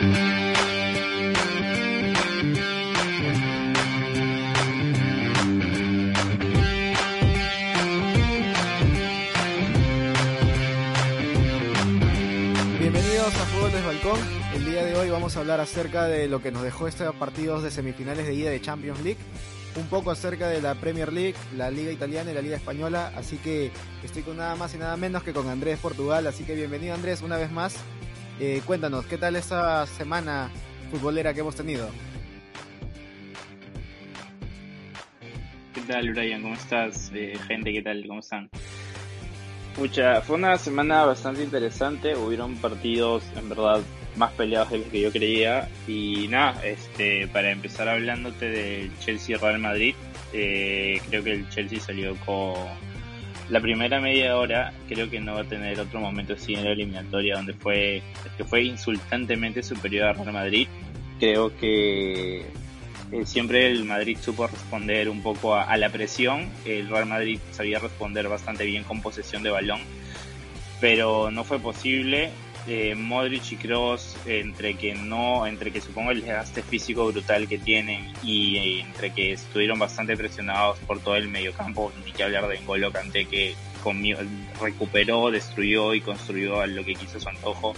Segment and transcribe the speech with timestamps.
[0.00, 0.14] Bienvenidos
[13.34, 14.18] a Fútbol del Balcón.
[14.54, 17.62] El día de hoy vamos a hablar acerca de lo que nos dejó estos partidos
[17.62, 19.20] de semifinales de ida de Champions League.
[19.76, 23.12] Un poco acerca de la Premier League, la Liga Italiana y la Liga Española.
[23.14, 23.70] Así que
[24.02, 26.26] estoy con nada más y nada menos que con Andrés Portugal.
[26.26, 27.76] Así que bienvenido Andrés una vez más.
[28.42, 30.50] Eh, cuéntanos, ¿qué tal esta semana
[30.90, 31.90] futbolera que hemos tenido?
[35.74, 36.40] ¿Qué tal, Brian?
[36.40, 37.12] ¿Cómo estás?
[37.14, 38.02] Eh, gente, ¿qué tal?
[38.08, 38.48] ¿Cómo están?
[39.76, 42.16] Pucha, fue una semana bastante interesante.
[42.16, 43.82] Hubieron partidos, en verdad,
[44.16, 45.68] más peleados de los que yo creía.
[45.86, 49.94] Y nada, este, para empezar hablándote del Chelsea-Real Madrid,
[50.32, 52.54] eh, creo que el Chelsea salió con
[53.50, 54.72] la primera media hora.
[54.88, 58.02] Creo que no va a tener otro momento así en la eliminatoria donde fue,
[58.36, 60.68] que fue insultantemente superior a Real Madrid.
[61.18, 66.48] Creo que eh, siempre el Madrid supo responder un poco a, a, la presión.
[66.64, 69.80] El Real Madrid sabía responder bastante bien con posesión de balón,
[70.80, 72.30] pero no fue posible.
[72.66, 77.58] Eh, Modric y Kroos, entre que no, entre que supongo el desgaste físico brutal que
[77.58, 82.46] tienen y, y entre que estuvieron bastante presionados por todo el mediocampo, ni que hablar
[82.48, 83.54] de N'Golo Kanté que
[84.60, 87.74] recuperó, destruyó y construyó a lo que quiso su antojo.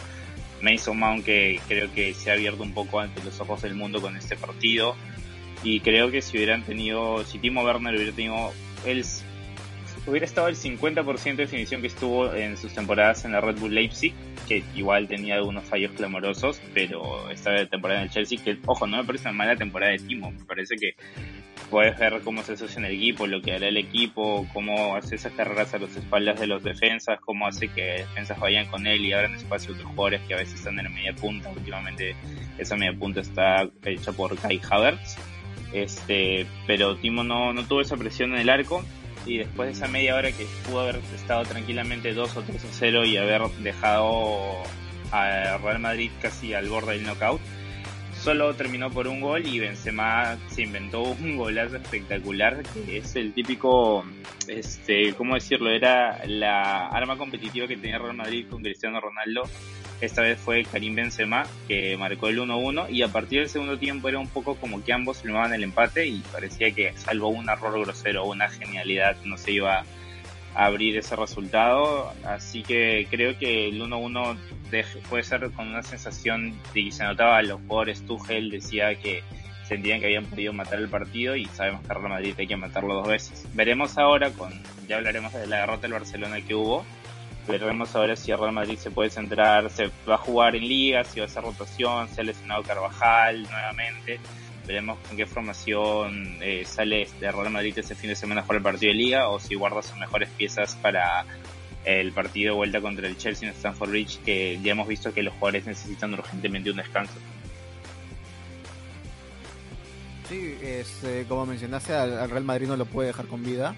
[0.61, 4.01] Mason Mount que creo que se ha abierto un poco ante los ojos del mundo
[4.01, 4.95] con este partido
[5.65, 8.53] y creo que si hubieran tenido, si Timo Werner hubiera tenido
[8.85, 9.05] el,
[10.07, 13.75] hubiera estado el 50% de definición que estuvo en sus temporadas en la Red Bull
[13.75, 14.13] Leipzig,
[14.49, 18.99] que igual tenía algunos fallos clamorosos, pero esta temporada en el Chelsea, que ojo, no
[18.99, 20.95] me parece una mala temporada de Timo, me parece que
[21.71, 25.15] puedes ver cómo se asocia en el equipo, lo que hará el equipo, cómo hace
[25.15, 29.05] esas carreras a las espaldas de los defensas, cómo hace que defensas vayan con él
[29.05, 31.49] y abran espacio a otros jugadores que a veces están en la media punta.
[31.51, 32.17] Últimamente
[32.59, 35.17] esa media punta está hecha por Kai Havertz
[35.73, 38.85] este, pero Timo no, no tuvo esa presión en el arco
[39.27, 42.69] y después de esa media hora que pudo haber estado tranquilamente 2 o 3 a
[42.71, 44.63] 0 y haber dejado
[45.11, 47.41] a Real Madrid casi al borde del knockout,
[48.23, 53.33] solo terminó por un gol y Benzema se inventó un golazo espectacular que es el
[53.33, 54.05] típico,
[54.47, 55.71] este, ¿cómo decirlo?
[55.71, 59.43] Era la arma competitiva que tenía Real Madrid con Cristiano Ronaldo
[60.03, 64.09] esta vez fue Karim Benzema que marcó el 1-1 y a partir del segundo tiempo
[64.09, 67.81] era un poco como que ambos filmaban el empate y parecía que salvo un error
[67.81, 69.85] grosero o una genialidad no se iba
[70.55, 72.13] a abrir ese resultado.
[72.25, 74.37] Así que creo que el 1-1
[75.09, 79.23] puede ser con una sensación de que se notaba a los jugadores Tuchel decía que
[79.69, 82.95] sentían que habían podido matar el partido y sabemos que Real Madrid hay que matarlo
[82.95, 83.47] dos veces.
[83.55, 84.53] Veremos ahora con
[84.89, 86.85] ya hablaremos de la derrota del Barcelona que hubo
[87.47, 91.03] Veremos ahora si el Real Madrid se puede centrar, se va a jugar en liga,
[91.03, 94.21] si va a hacer rotación, se ha lesionado Carvajal nuevamente.
[94.65, 98.63] Veremos con qué formación eh, sale de Real Madrid ese fin de semana por el
[98.63, 101.27] partido de liga o si guarda sus mejores piezas para
[101.85, 105.25] el partido de vuelta contra el Chelsea en Stamford Bridge, que ya hemos visto que
[105.25, 107.15] los jugadores necesitan urgentemente un descanso.
[110.29, 113.75] Sí, este, como mencionaste, al Real Madrid no lo puede dejar con vida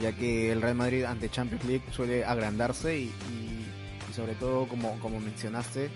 [0.00, 3.66] ya que el Real Madrid ante Champions League suele agrandarse y, y,
[4.08, 5.90] y sobre todo, como, como mencionaste,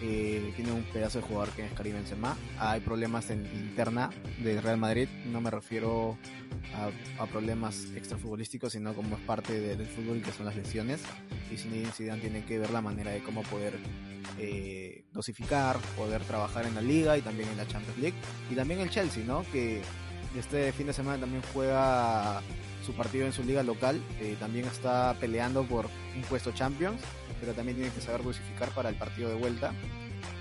[0.00, 2.36] eh, tiene un pedazo de jugador que es Karim Benzema.
[2.58, 4.10] Hay problemas en interna
[4.42, 6.18] del Real Madrid, no me refiero
[6.74, 11.02] a, a problemas extrafutbolísticos, sino como es parte de, del fútbol que son las lesiones.
[11.52, 13.78] Y Zinedine Zidane tiene que ver la manera de cómo poder
[14.38, 18.16] eh, dosificar, poder trabajar en la Liga y también en la Champions League.
[18.50, 19.44] Y también el Chelsea, ¿no?
[19.52, 19.82] Que
[20.36, 22.42] este fin de semana también juega
[22.84, 24.00] su partido en su liga local.
[24.20, 27.00] Eh, también está peleando por un puesto Champions,
[27.40, 29.72] pero también tiene que saber dosificar para el partido de vuelta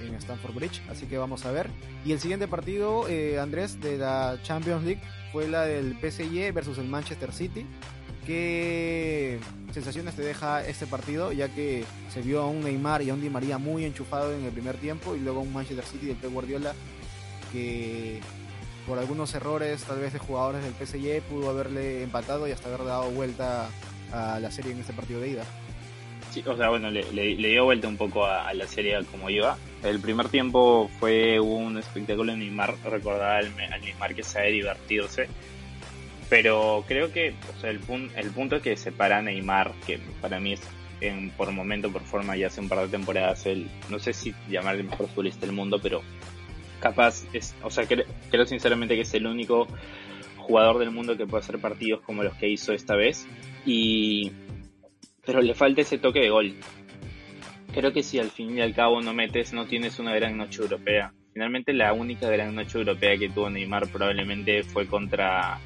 [0.06, 0.82] en Stamford Bridge.
[0.90, 1.70] Así que vamos a ver.
[2.06, 5.02] Y el siguiente partido, eh, Andrés, de la Champions League
[5.32, 7.66] fue la del PSG versus el Manchester City.
[8.26, 9.40] ¿Qué
[9.74, 11.32] sensaciones te deja este partido?
[11.32, 14.44] Ya que se vio a un Neymar y a un Di María muy enchufado en
[14.46, 16.74] el primer tiempo y luego un Manchester City del Pep Guardiola
[17.52, 18.22] que
[18.88, 22.86] por algunos errores tal vez de jugadores del PSG pudo haberle empatado y hasta haber
[22.86, 23.70] dado vuelta
[24.12, 25.46] a la serie en este partido de ida.
[26.32, 27.04] Sí, o sea, bueno, le,
[27.36, 29.58] dio vuelta un poco a, la serie como iba.
[29.84, 35.28] El primer tiempo fue un espectáculo en Neymar, recordaba al, al Neymar que sabe divertirse.
[36.30, 40.40] Pero creo que o sea, el, pun el punto que separa a Neymar, que para
[40.40, 40.62] mí es
[41.02, 44.34] en, por momento, por forma, ya hace un par de temporadas, el, no sé si
[44.50, 46.02] llamar el mejor futbolista del mundo, pero
[46.82, 49.68] capaz, es, o sea, creo, creo sinceramente que es el único
[50.38, 53.26] jugador del mundo que puede hacer partidos como los que hizo esta vez.
[53.66, 54.32] Y
[55.26, 56.54] pero le falta ese toque de gol.
[57.74, 60.62] Creo que si al fin y al cabo no metes, no tienes una gran noche
[60.62, 61.14] europea.
[61.34, 65.60] Finalmente la única gran noche europea que tuvo Neymar probablemente fue contra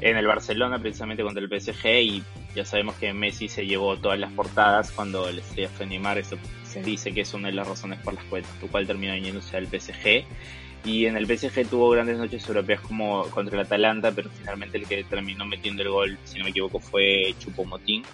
[0.00, 2.22] en el Barcelona, precisamente contra el PSG, y
[2.54, 6.36] ya sabemos que Messi se llevó todas las portadas cuando el estrella fue Neymar, eso
[6.64, 9.66] se dice que es una de las razones por las cuales, cual terminó yéndose al
[9.66, 10.24] PSG.
[10.84, 14.86] Y en el PSG tuvo grandes noches europeas como contra el Atalanta, pero finalmente el
[14.86, 18.04] que terminó metiendo el gol, si no me equivoco, fue Chupomotín.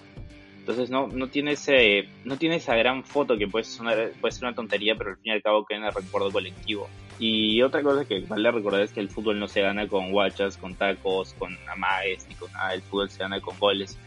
[0.65, 4.45] Entonces no, no tiene ese, no tiene esa gran foto que puede, sonar, puede ser
[4.45, 6.89] una tontería, pero al fin y al cabo queda en el recuerdo colectivo.
[7.19, 10.57] Y otra cosa que vale recordar es que el fútbol no se gana con guachas,
[10.57, 12.73] con tacos, con amagues, ni con nada.
[12.73, 13.99] El fútbol se gana con goles.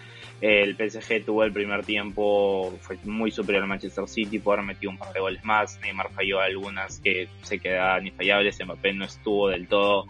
[0.41, 4.91] El PSG tuvo el primer tiempo, fue muy superior al Manchester City, por haber metido
[4.91, 5.79] un par de goles más.
[5.81, 8.57] Neymar falló algunas que se quedaban infallables.
[8.65, 10.07] Mbappé no estuvo del todo.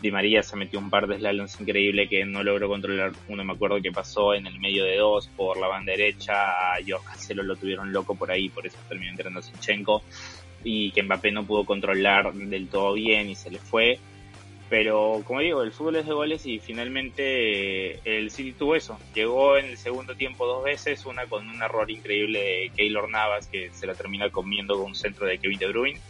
[0.00, 3.12] Di María se metió un par de slaloms increíble que no logró controlar.
[3.28, 6.74] Uno me acuerdo que pasó en el medio de dos por la banda derecha.
[6.74, 10.02] A George Cancelo lo tuvieron loco por ahí, por eso terminó entrando Sinchenko.
[10.62, 13.98] Y que Mbappé no pudo controlar del todo bien y se le fue.
[14.68, 18.98] Pero como digo, el fútbol es de goles y finalmente eh, el City tuvo eso.
[19.14, 23.46] Llegó en el segundo tiempo dos veces, una con un error increíble de Keylor Navas
[23.46, 26.00] que se la termina comiendo con un centro de Kevin De Bruyne.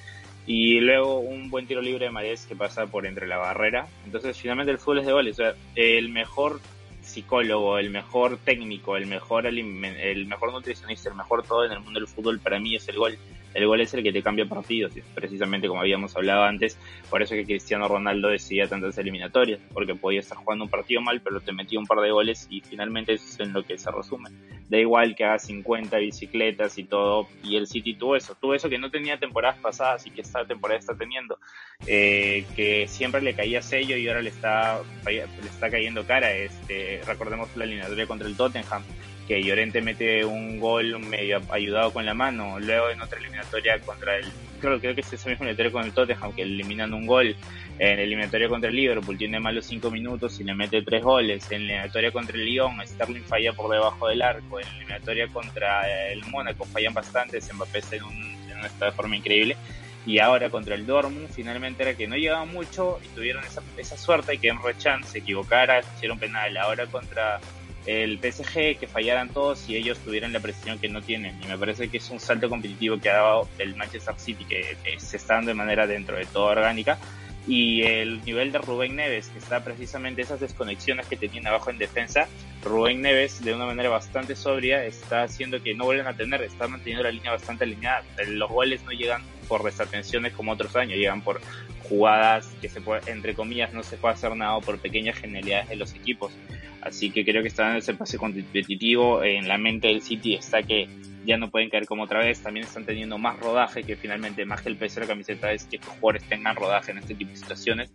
[0.49, 3.87] Y luego un buen tiro libre de Mares que pasa por entre la barrera.
[4.07, 5.39] Entonces finalmente el fútbol es de goles.
[5.39, 6.61] O sea, el mejor
[7.03, 12.01] psicólogo, el mejor técnico, el mejor, el mejor nutricionista, el mejor todo en el mundo
[12.01, 13.19] del fútbol para mí es el gol
[13.55, 16.79] el gol es el que te cambia partidos, precisamente como habíamos hablado antes,
[17.11, 21.21] por eso que Cristiano Ronaldo decidía tantas eliminatorias, porque podía estar jugando un partido mal,
[21.21, 23.91] pero te metía un par de goles y finalmente eso es en lo que se
[23.91, 24.31] resume.
[24.69, 28.69] Da igual que haga 50 bicicletas y todo, y el City tuvo eso, tuvo eso
[28.69, 31.39] que no tenía temporadas pasadas y que esta temporada está teniendo,
[31.87, 36.33] eh, que siempre le caía sello y ahora le está, le está cayendo cara.
[36.33, 38.83] Este, recordemos la eliminatoria contra el Tottenham,
[39.29, 44.17] que Llorente mete un gol medio ayudado con la mano, luego en otra eliminatoria contra
[44.17, 44.25] el,
[44.59, 47.37] creo, creo que es ese mismo eliminatorio con el Tottenham, que eliminan un gol,
[47.79, 51.63] en eliminatoria contra el Liverpool tiene malos cinco minutos y le mete tres goles, en
[51.63, 56.65] eliminatoria contra el Lyon, Sterling falla por debajo del arco, en eliminatoria contra el Mónaco
[56.65, 59.59] fallan bastantes, Mbappé en un, en de forma increíble,
[60.07, 63.99] y ahora contra el Dortmund finalmente era que no llegaba mucho y tuvieron esa, esa
[63.99, 67.41] suerte y que en Rechan se equivocara, hicieron penal, ahora contra
[67.89, 71.41] el PSG que fallaran todos y ellos tuvieran la presión que no tienen.
[71.43, 74.77] Y me parece que es un salto competitivo que ha dado el Manchester City, que,
[74.99, 76.99] se está dando de manera dentro de todo orgánica.
[77.47, 81.79] Y el nivel de Rubén Neves, que está precisamente esas desconexiones que tenían abajo en
[81.79, 82.29] defensa,
[82.63, 86.69] Rubén Neves de una manera bastante sobria está haciendo que no vuelvan a tener, está
[86.69, 88.05] manteniendo la línea bastante alineada.
[88.27, 91.41] Los goles no llegan por desatenciones como otros años, llegan por
[91.89, 95.77] jugadas que se puede, entre comillas, no se puede hacer nada por pequeñas genialidades de
[95.77, 96.35] los equipos.
[96.83, 99.23] Así que creo que está en ese pase competitivo.
[99.23, 100.89] En la mente del City está que
[101.25, 102.41] ya no pueden caer como otra vez.
[102.41, 105.65] También están teniendo más rodaje, que finalmente más que el peso de la camiseta es
[105.65, 107.91] que los jugadores tengan rodaje en este tipo de situaciones.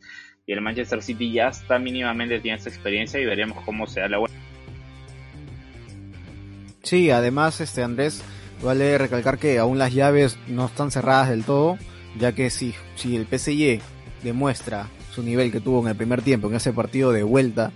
[0.45, 4.09] Y el Manchester City ya está mínimamente tiene esa experiencia y veremos cómo se da
[4.09, 4.37] la vuelta.
[6.83, 8.21] Sí, además, este Andrés,
[8.61, 11.77] vale recalcar que aún las llaves no están cerradas del todo,
[12.19, 13.81] ya que si, si el PSG
[14.21, 17.71] demuestra su nivel que tuvo en el primer tiempo en ese partido de vuelta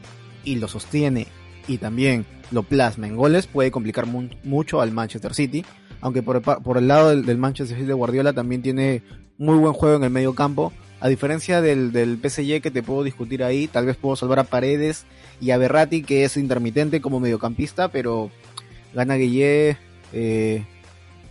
[0.48, 1.28] y lo sostiene
[1.68, 5.66] y también lo plasma en goles, puede complicar mucho al Manchester City.
[6.00, 9.04] Aunque por, por el lado del, Manchester City de Guardiola también tiene
[9.38, 10.72] muy buen juego en el medio campo.
[11.00, 14.46] A diferencia del, del PSG que te puedo discutir ahí, tal vez puedo salvar a
[14.46, 15.06] Paredes
[15.42, 18.32] y a Berratti que es intermitente como mediocampista, pero
[18.94, 19.78] gana Guille.
[20.14, 20.64] Eh,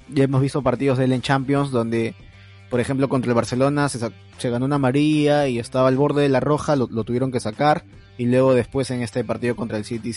[0.08, 2.14] ya hemos visto partidos de él en Champions donde,
[2.68, 3.98] por ejemplo, contra el Barcelona se,
[4.38, 7.84] se ganó una María y estaba al borde de la roja, lo tuvieron que sacar
[8.18, 10.12] y luego después en este partido contra el City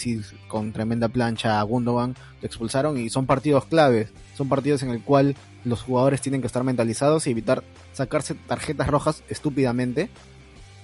[0.48, 5.02] con tremenda plancha a Gundogan lo expulsaron y son partidos claves, son partidos en el
[5.02, 7.64] cual los jugadores tienen que estar mentalizados y evitar
[7.94, 10.10] sacarse tarjetas rojas estúpidamente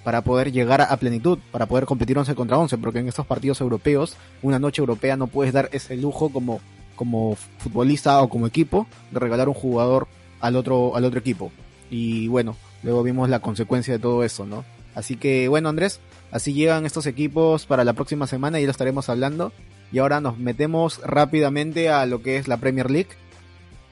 [0.03, 3.59] para poder llegar a plenitud, para poder competir 11 contra 11, porque en estos partidos
[3.61, 6.61] europeos, una noche europea no puedes dar ese lujo como
[6.95, 10.07] como futbolista o como equipo de regalar un jugador
[10.39, 11.51] al otro al otro equipo.
[11.89, 14.63] Y bueno, luego vimos la consecuencia de todo eso, ¿no?
[14.93, 15.99] Así que bueno, Andrés,
[16.35, 19.53] Así llegan estos equipos para la próxima semana y lo estaremos hablando.
[19.93, 23.11] Y ahora nos metemos rápidamente a lo que es la Premier League.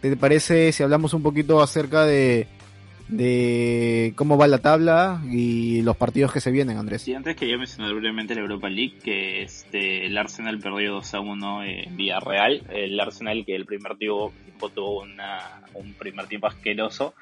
[0.01, 2.47] ¿Te parece si hablamos un poquito acerca de,
[3.07, 7.03] de cómo va la tabla y los partidos que se vienen, Andrés?
[7.03, 11.19] Sí, antes quería mencionar brevemente la Europa League, que este, el Arsenal perdió 2 a
[11.21, 12.63] 1 en Villarreal.
[12.73, 14.33] El Arsenal que el primer tiempo
[14.75, 17.13] tuvo una, un primer tiempo asqueroso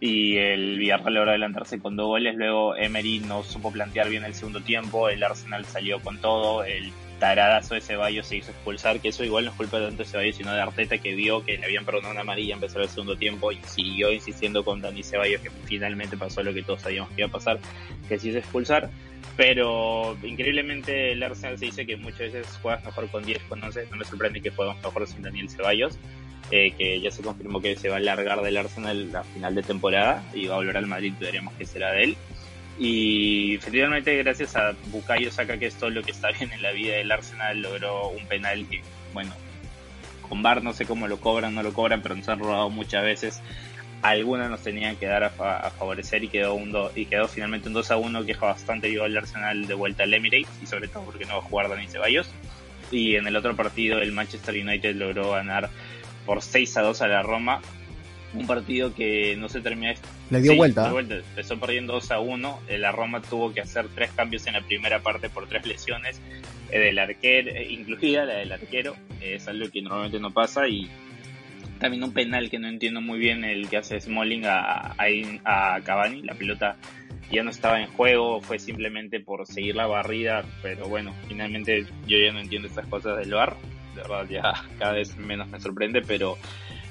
[0.00, 2.36] y el Villarreal logró adelantarse con dos goles.
[2.36, 5.08] Luego Emery no supo plantear bien el segundo tiempo.
[5.08, 6.62] El Arsenal salió con todo.
[6.64, 10.08] El taradazo de Ceballos se hizo expulsar, que eso igual no es culpa tanto de
[10.08, 13.16] Ceballos, sino de Arteta que vio que le habían perdonado una amarilla empezó el segundo
[13.16, 17.22] tiempo y siguió insistiendo con Dani Ceballos, que finalmente pasó lo que todos sabíamos que
[17.22, 17.58] iba a pasar,
[18.08, 18.90] que se hizo expulsar.
[19.36, 23.88] Pero increíblemente el Arsenal se dice que muchas veces juegas mejor con 10, con 11.
[23.90, 25.98] No me sorprende que jueguemos mejor sin Daniel Ceballos,
[26.50, 29.62] eh, que ya se confirmó que se va a largar del Arsenal a final de
[29.62, 32.16] temporada y va a volver al Madrid, veremos qué será de él.
[32.78, 36.70] Y efectivamente, gracias a Bukayo Saka, que es todo lo que está bien en la
[36.70, 39.32] vida del Arsenal, logró un penal que, bueno,
[40.28, 43.02] con Bar no sé cómo lo cobran, no lo cobran, pero nos han robado muchas
[43.02, 43.40] veces.
[44.00, 45.30] Algunas nos tenían que dar a,
[45.70, 49.16] favorecer y quedó un y quedó finalmente un 2 a 1 que bastante vivo al
[49.16, 52.30] Arsenal de vuelta al Emirates y sobre todo porque no va a jugar Dani Ceballos.
[52.92, 55.68] Y en el otro partido el Manchester United logró ganar
[56.28, 57.62] por 6 a 2 a la Roma
[58.34, 59.90] un partido que no se terminó.
[60.28, 60.92] Le dio vuelta.
[60.98, 62.60] Empezó perdiendo 2 a 1.
[62.68, 66.20] Eh, la Roma tuvo que hacer tres cambios en la primera parte por tres lesiones,
[66.70, 68.94] eh, del arquero, eh, incluida la del arquero.
[69.22, 70.68] es algo que normalmente no pasa.
[70.68, 70.90] Y
[71.80, 75.80] también un penal que no entiendo muy bien el que hace Smalling a, a, a
[75.80, 76.20] Cavani.
[76.20, 76.76] La pelota
[77.32, 80.44] ya no estaba en juego, fue simplemente por seguir la barrida.
[80.60, 83.56] Pero bueno, finalmente yo ya no entiendo estas cosas del bar.
[83.98, 86.38] De verdad, ya cada vez menos me sorprende, pero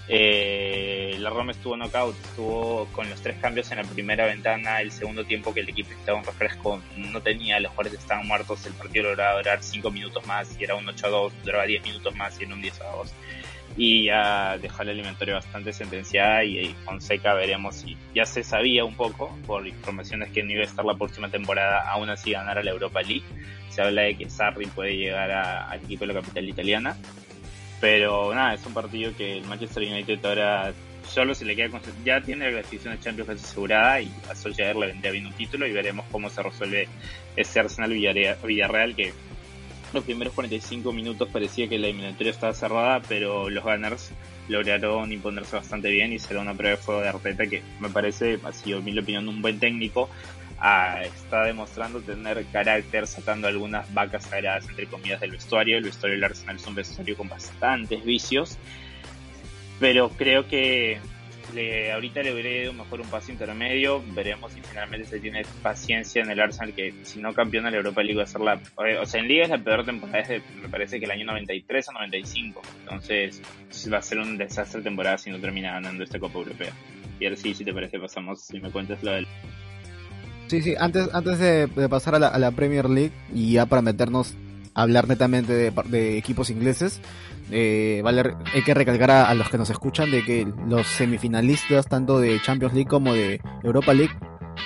[0.10, 4.92] eh, la Roma estuvo knockout, estuvo con los tres cambios en la primera ventana, el
[4.92, 8.74] segundo tiempo que el equipo estaba un refresco, no tenía, los jugadores estaban muertos, el
[8.74, 12.16] partido lograba durar 5 minutos más y era un 8 a 2, duraba 10 minutos
[12.16, 13.14] más y era un 10 a 2.
[13.77, 18.96] Y ya dejó la eliminatoria bastante sentenciada y, Fonseca veremos si ya se sabía un
[18.96, 22.63] poco por informaciones que no iba a estar la próxima temporada, aún así ganar a
[22.63, 23.24] la Europa League.
[23.69, 26.98] Se habla de que Sarri puede llegar al equipo de la capital italiana
[27.79, 30.74] pero nada, es un partido que el Manchester United ahora
[31.07, 34.75] solo se le queda con, ya tiene la clasificación de Champions asegurada y a Solskjaer
[34.75, 36.88] le vendría bien un título y veremos cómo se resuelve
[37.36, 39.13] ese Arsenal Villarreal que
[39.94, 44.12] los primeros 45 minutos parecía que la eliminatoria estaba cerrada, pero los Gunners
[44.48, 48.39] lograron imponerse bastante bien y será una prueba de fuego de Arteta que me parece,
[48.44, 50.10] ha sido en mi opinión, un buen técnico
[51.03, 55.77] está demostrando tener carácter, sacando algunas vacas sagradas entre comillas del vestuario.
[55.77, 58.58] El vestuario del Arsenal es un vestuario con bastantes vicios,
[59.79, 61.00] pero creo que
[61.54, 64.04] le, ahorita le hubiera ido mejor un paso intermedio.
[64.13, 68.04] Veremos si finalmente se tiene paciencia en el Arsenal, que si no campeona la Europa
[68.04, 68.60] League va a ser la.
[69.01, 71.89] O sea, en Liga es la peor temporada desde, me parece que el año 93
[71.89, 72.62] o 95.
[72.82, 73.42] Entonces,
[73.92, 76.74] va a ser un desastre temporada si no termina ganando esta Copa Europea.
[77.20, 79.27] Y ahora sí, si te parece, pasamos, si me cuentas lo del.
[80.48, 84.36] Sí, sí, antes, antes de, pasar a la, Premier League y ya para meternos
[84.74, 87.01] a hablar netamente de, equipos ingleses,
[87.51, 92.20] eh, vale, hay que recalcar a, los que nos escuchan de que los semifinalistas tanto
[92.20, 94.13] de Champions League como de Europa League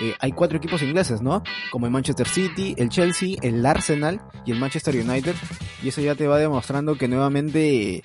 [0.02, 1.44] eh, hay cuatro equipos ingleses, ¿no?
[1.70, 5.36] Como el Manchester City, el Chelsea, el Arsenal y el Manchester United.
[5.84, 8.02] Y eso ya te va demostrando que nuevamente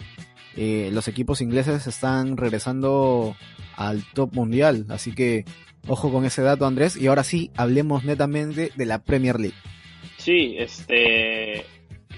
[0.57, 3.37] eh, los equipos ingleses están regresando
[3.77, 4.87] al top mundial.
[4.89, 5.45] Así que
[5.89, 6.97] Ojo con ese dato, Andrés.
[6.97, 9.57] Y ahora sí, hablemos netamente de la Premier League.
[10.17, 11.65] Sí, este,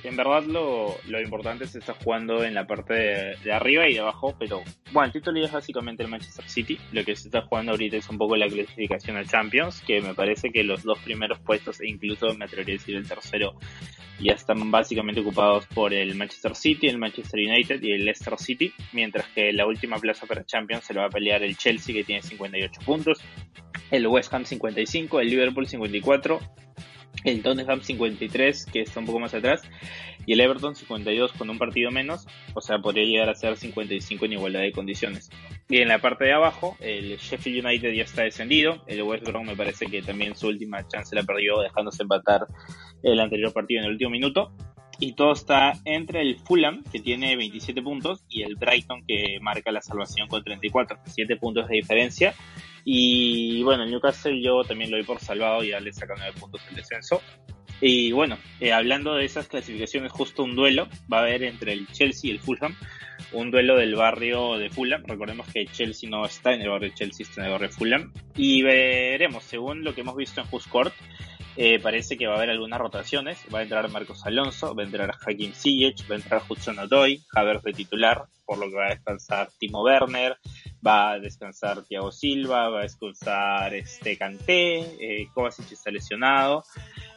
[0.08, 2.94] en verdad lo, lo importante se está jugando en la parte
[3.44, 4.62] de, arriba y de abajo, pero
[4.92, 6.78] bueno, el título es básicamente el Manchester City.
[6.92, 10.14] Lo que se está jugando ahorita es un poco la clasificación al Champions, que me
[10.14, 13.54] parece que los dos primeros puestos, e incluso me atrevería a decir el tercero,
[14.20, 18.72] ya están básicamente ocupados por el Manchester City, el Manchester United y el Leicester City,
[18.92, 22.04] mientras que la última plaza para Champions se lo va a pelear el Chelsea que
[22.04, 23.20] tiene 58 puntos,
[23.90, 26.40] el West Ham 55, el Liverpool 54,
[27.24, 29.62] el Tottenham 53 que está un poco más atrás
[30.28, 34.26] y el Everton 52 con un partido menos, o sea, podría llegar a ser 55
[34.26, 35.30] en igualdad de condiciones.
[35.70, 39.46] Y en la parte de abajo, el Sheffield United ya está descendido, el West Brom
[39.46, 42.46] me parece que también su última chance la perdió dejándose empatar
[43.02, 44.52] el anterior partido en el último minuto.
[45.00, 49.70] Y todo está entre el Fulham, que tiene 27 puntos, y el Brighton, que marca
[49.70, 52.34] la salvación con 34, 7 puntos de diferencia.
[52.84, 56.62] Y bueno, el Newcastle yo también lo doy por salvado, ya le saca 9 puntos
[56.68, 57.20] el descenso.
[57.80, 61.86] Y bueno, eh, hablando de esas clasificaciones, justo un duelo va a haber entre el
[61.88, 62.74] Chelsea y el Fulham.
[63.32, 65.04] Un duelo del barrio de Fulham.
[65.06, 67.74] Recordemos que Chelsea no está en el barrio de Chelsea, está en el barrio de
[67.74, 68.12] Fulham.
[68.34, 70.94] Y veremos, según lo que hemos visto en Court,
[71.60, 73.40] eh, parece que va a haber algunas rotaciones.
[73.52, 77.20] Va a entrar Marcos Alonso, va a entrar Hakim Ziyech, va a entrar Hudson Odoi,
[77.34, 80.38] Havertz de titular, por lo que va a descansar Timo Werner,
[80.84, 86.64] va a descansar Thiago Silva, va a descansar este Kanté, eh, Kovacic está lesionado.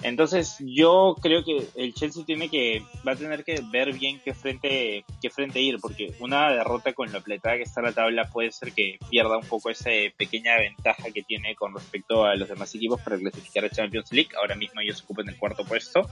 [0.03, 4.33] Entonces yo creo que el Chelsea tiene que, va a tener que ver bien qué
[4.33, 8.51] frente, qué frente ir, porque una derrota con la apretada que está la tabla puede
[8.51, 12.75] ser que pierda un poco esa pequeña ventaja que tiene con respecto a los demás
[12.75, 14.31] equipos para clasificar a Champions League.
[14.38, 16.09] Ahora mismo ellos ocupan el cuarto puesto.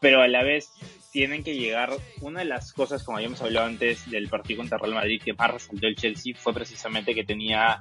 [0.00, 0.72] pero a la vez
[1.10, 1.90] tienen que llegar.
[2.20, 5.50] Una de las cosas, como habíamos hablado antes del partido contra Real Madrid, que más
[5.50, 7.80] resaltó el Chelsea fue precisamente que tenía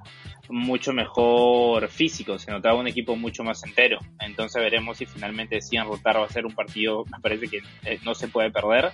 [0.50, 4.00] mucho mejor físico, se notaba un equipo mucho más entero.
[4.20, 8.00] Entonces veremos si finalmente deciden rotar va a ser un partido, me parece que eh,
[8.04, 8.92] no se puede perder.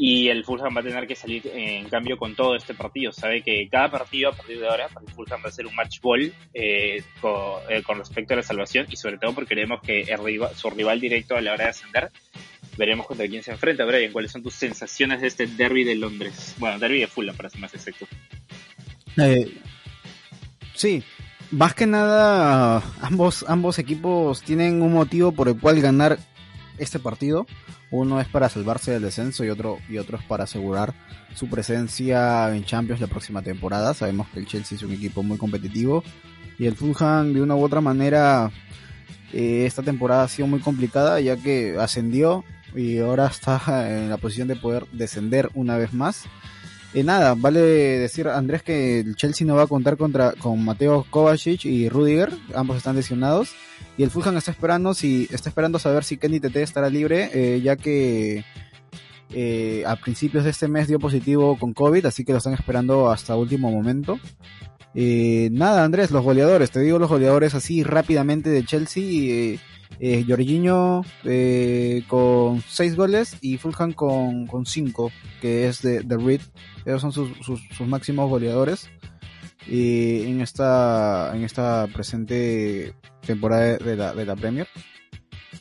[0.00, 3.10] Y el Fulham va a tener que salir en cambio con todo este partido.
[3.10, 5.74] Sabe que cada partido a partir de ahora para el Fulham va a ser un
[5.74, 10.06] match ball eh, eh, con, respecto a la salvación y sobre todo porque creemos que
[10.54, 12.10] su rival directo a la hora de ascender
[12.78, 13.84] veremos contra quién se enfrenta.
[13.84, 16.54] Brian, ¿cuáles son tus sensaciones de este derby de Londres?
[16.58, 18.06] Bueno, derby de Fulham, para ser más exacto.
[19.18, 19.58] Eh,
[20.74, 21.02] sí,
[21.50, 26.18] más que nada, ambos, ambos equipos tienen un motivo por el cual ganar
[26.78, 27.46] este partido.
[27.90, 30.94] Uno es para salvarse del descenso y otro, y otro es para asegurar
[31.34, 33.92] su presencia en Champions la próxima temporada.
[33.92, 36.04] Sabemos que el Chelsea es un equipo muy competitivo
[36.58, 38.50] y el Fulham de una u otra manera
[39.32, 42.44] eh, esta temporada ha sido muy complicada ya que ascendió
[42.74, 43.60] y ahora está
[43.90, 46.24] en la posición de poder descender una vez más.
[46.94, 51.06] Y nada, vale decir Andrés que el Chelsea no va a contar contra con Mateo
[51.10, 53.54] Kovacic y Rudiger, ambos están lesionados
[53.98, 57.60] y el Fulham está esperando si está esperando saber si Kenny TT estará libre, eh,
[57.60, 58.44] ya que
[59.30, 63.10] eh, a principios de este mes dio positivo con COVID, así que lo están esperando
[63.10, 64.18] hasta último momento.
[64.94, 69.58] Eh, nada, Andrés, los goleadores, te digo los goleadores así rápidamente de Chelsea
[70.00, 76.16] eh, Jorginho eh, con 6 goles y Fulham con, con 5, que es de, de
[76.16, 76.40] Reed.
[76.84, 78.88] Esos son sus, sus, máximos goleadores
[79.66, 82.94] y en esta en esta presente
[83.26, 84.68] temporada de la, de la Premier.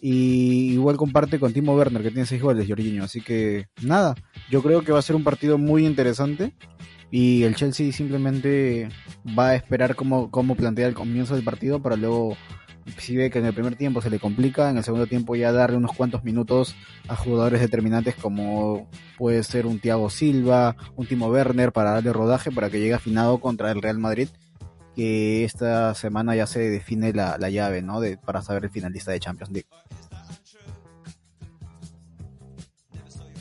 [0.02, 3.04] Y igual comparte con Timo Werner, que tiene 6 goles, Jorginho.
[3.04, 4.14] Así que nada,
[4.52, 6.54] yo creo que va a ser un partido muy interesante.
[7.10, 8.90] Y el Chelsea simplemente
[9.38, 12.36] va a esperar cómo, cómo plantea el comienzo del partido para luego
[12.98, 15.52] si ve que en el primer tiempo se le complica, en el segundo tiempo ya
[15.52, 16.76] darle unos cuantos minutos
[17.08, 22.52] a jugadores determinantes como puede ser un Thiago Silva, un Timo Werner para darle rodaje
[22.52, 24.30] para que llegue afinado contra el Real Madrid,
[24.96, 28.00] que esta semana ya se define la, llave, ¿no?
[28.00, 29.68] De, para saber el finalista de Champions League.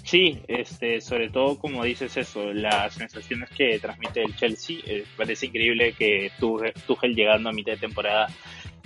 [0.07, 5.47] Sí, este, sobre todo como dices eso, las sensaciones que transmite el Chelsea, eh, parece
[5.47, 8.29] increíble que Tuchel llegando a mitad de temporada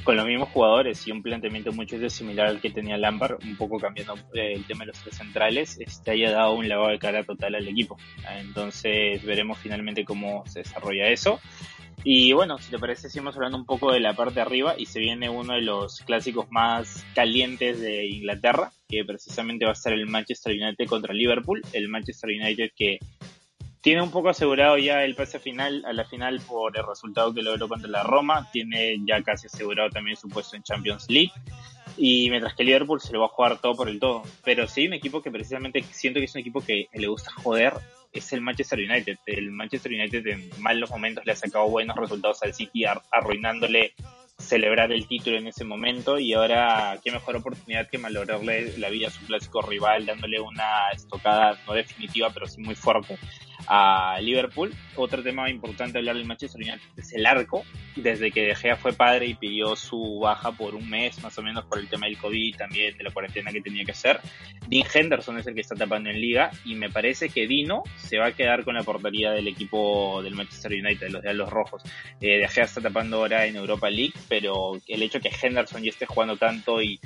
[0.04, 3.78] con los mismos jugadores y un planteamiento mucho similar al que tenía Lampard, un poco
[3.78, 7.24] cambiando eh, el tema de los tres centrales, este haya dado un lavado de cara
[7.24, 7.96] total al equipo.
[8.38, 11.40] Entonces veremos finalmente cómo se desarrolla eso.
[12.02, 14.86] Y bueno, si te parece, seguimos hablando un poco de la parte de arriba y
[14.86, 19.92] se viene uno de los clásicos más calientes de Inglaterra, que precisamente va a ser
[19.92, 21.60] el Manchester United contra Liverpool.
[21.74, 22.98] El Manchester United que
[23.80, 27.42] tiene un poco asegurado ya el pase final a la final por el resultado que
[27.42, 28.48] logró contra la Roma.
[28.52, 31.32] Tiene ya casi asegurado también su puesto en Champions League.
[31.96, 34.22] Y mientras que Liverpool se lo va a jugar todo por el todo.
[34.44, 37.74] Pero sí, un equipo que precisamente siento que es un equipo que le gusta joder
[38.12, 39.18] es el Manchester United.
[39.24, 43.94] El Manchester United en malos momentos le ha sacado buenos resultados al City, arruinándole
[44.38, 49.08] celebrar el título en ese momento y ahora qué mejor oportunidad que malograrle la vida
[49.08, 53.18] a su clásico rival dándole una estocada no definitiva pero sí muy fuerte
[53.66, 54.74] a Liverpool.
[54.96, 57.64] Otro tema importante hablar del Manchester United es el arco.
[57.96, 61.42] Desde que De Gea fue padre y pidió su baja por un mes, más o
[61.42, 64.20] menos por el tema del COVID y también de la cuarentena que tenía que hacer.
[64.68, 68.18] Dean Henderson es el que está tapando en liga y me parece que Dino se
[68.18, 71.50] va a quedar con la portería del equipo del Manchester United, de los de los
[71.50, 71.82] rojos.
[72.20, 75.90] Eh, de Gea está tapando ahora en Europa League, pero el hecho que Henderson ya
[75.90, 77.00] esté jugando tanto y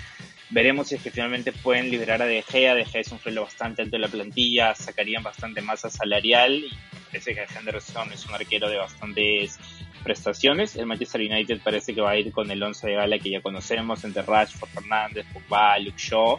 [0.55, 2.77] Veremos si es que finalmente pueden liberar a De Gea.
[2.77, 6.71] De Gea es un sueldo bastante alto de la plantilla, sacarían bastante masa salarial y
[7.11, 9.59] parece que Henderson es un arquero de bastantes
[10.05, 10.77] prestaciones.
[10.77, 13.41] El Manchester United parece que va a ir con el 11 de gala que ya
[13.41, 16.39] conocemos entre Rashford, Fernández, Pogba, Luke Shaw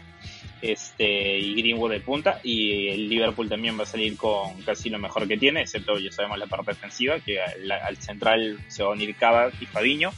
[0.62, 4.97] este, y Greenwood de punta y el Liverpool también va a salir con casi lo
[4.97, 8.93] mejor que tiene, excepto ya sabemos la parte defensiva, que al, central se va a
[8.93, 10.13] unir Cava y Fabiño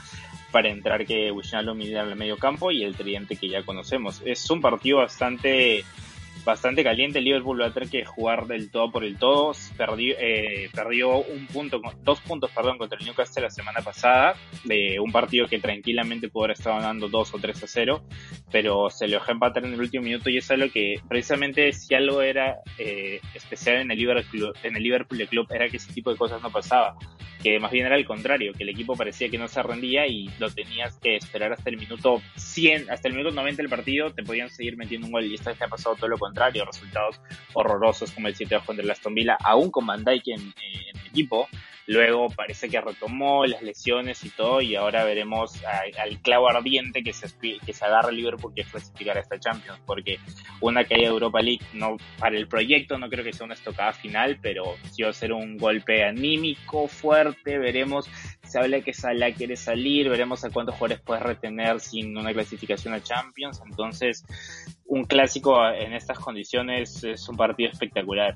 [0.52, 4.22] para entrar que Wijnaldum en el medio campo y el tridente que ya conocemos.
[4.26, 5.84] Es un partido bastante
[6.48, 7.22] bastante caliente.
[7.22, 9.52] Liverpool va a tener que jugar del todo por el todo.
[9.78, 14.36] Perdió, eh, perdió un punto, dos puntos, perdón, contra el Newcastle la semana pasada.
[14.64, 18.04] De un partido que tranquilamente haber estado ganando 2 o 3 a 0,
[18.52, 21.72] pero se le dejó empatar en el último minuto y eso es lo que precisamente
[21.74, 25.78] si algo era eh, especial en el Liverpool, en el Liverpool de club era que
[25.78, 26.96] ese tipo de cosas no pasaba
[27.42, 30.30] que más bien era el contrario, que el equipo parecía que no se rendía y
[30.40, 34.24] lo tenías que esperar hasta el minuto 100, hasta el minuto 90 del partido, te
[34.24, 37.20] podían seguir metiendo un gol y esta vez ha pasado todo lo contrario, resultados
[37.54, 41.48] horrorosos como el 7-2 contra el Aston Villa, aún con Van Dijk en, en equipo,
[41.88, 45.64] Luego parece que retomó las lesiones y todo y ahora veremos
[45.98, 49.80] al clavo ardiente que se, que se agarra Liverpool que es clasificar a esta Champions
[49.86, 50.20] porque
[50.60, 53.94] una caída de Europa League no para el proyecto no creo que sea una estocada
[53.94, 57.58] final pero sí va a ser un golpe anímico fuerte.
[57.58, 58.10] Veremos
[58.44, 62.96] se habla que Salah quiere salir veremos a cuántos jugadores puede retener sin una clasificación
[62.96, 63.62] a Champions.
[63.66, 64.26] Entonces
[64.86, 68.36] un clásico en estas condiciones es un partido espectacular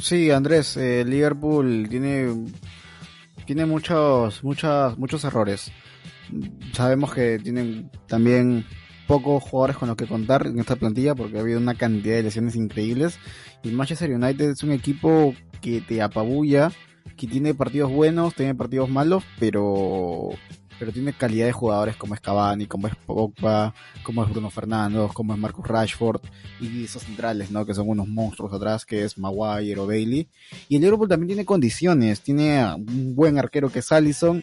[0.00, 2.46] Sí, Andrés, eh, Liverpool tiene
[3.46, 5.72] tiene muchos muchas muchos errores.
[6.72, 8.64] Sabemos que tienen también
[9.06, 12.24] pocos jugadores con los que contar en esta plantilla porque ha habido una cantidad de
[12.24, 13.18] lesiones increíbles
[13.62, 16.70] y Manchester United es un equipo que te apabulla,
[17.16, 20.28] que tiene partidos buenos, tiene partidos malos, pero
[20.78, 25.10] pero tiene calidad de jugadores como es Cavani, como es Pogba, como es Bruno Fernando,
[25.12, 26.20] como es Marcus Rashford
[26.60, 27.66] y esos centrales, ¿no?
[27.66, 30.28] Que son unos monstruos atrás, que es Maguire o Bailey.
[30.68, 34.42] Y el Liverpool también tiene condiciones, tiene un buen arquero que es Allison,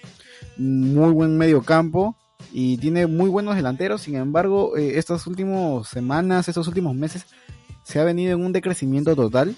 [0.57, 2.15] muy buen medio campo
[2.51, 4.01] y tiene muy buenos delanteros.
[4.01, 7.25] Sin embargo, eh, estas últimas semanas, estos últimos meses,
[7.83, 9.55] se ha venido en un decrecimiento total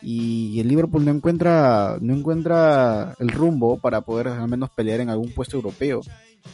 [0.00, 5.10] y el Liverpool no encuentra no encuentra el rumbo para poder al menos pelear en
[5.10, 6.00] algún puesto europeo.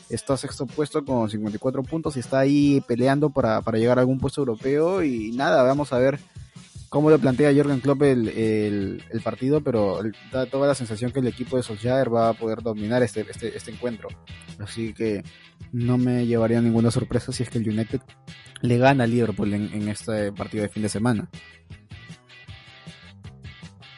[0.08, 4.18] Está sexto puesto con 54 puntos y está ahí peleando para, para llegar a algún
[4.18, 6.18] puesto europeo y nada, vamos a ver
[6.94, 9.98] cómo le plantea Jürgen Klopp el, el, partido, pero
[10.30, 13.56] da toda la sensación que el equipo de Solskjaer va a poder dominar este, este,
[13.56, 14.08] este encuentro.
[14.60, 15.24] Así que
[15.72, 18.00] no me llevaría ninguna sorpresa si es que el United
[18.60, 21.28] le gana al Liverpool en, en este partido de fin de semana.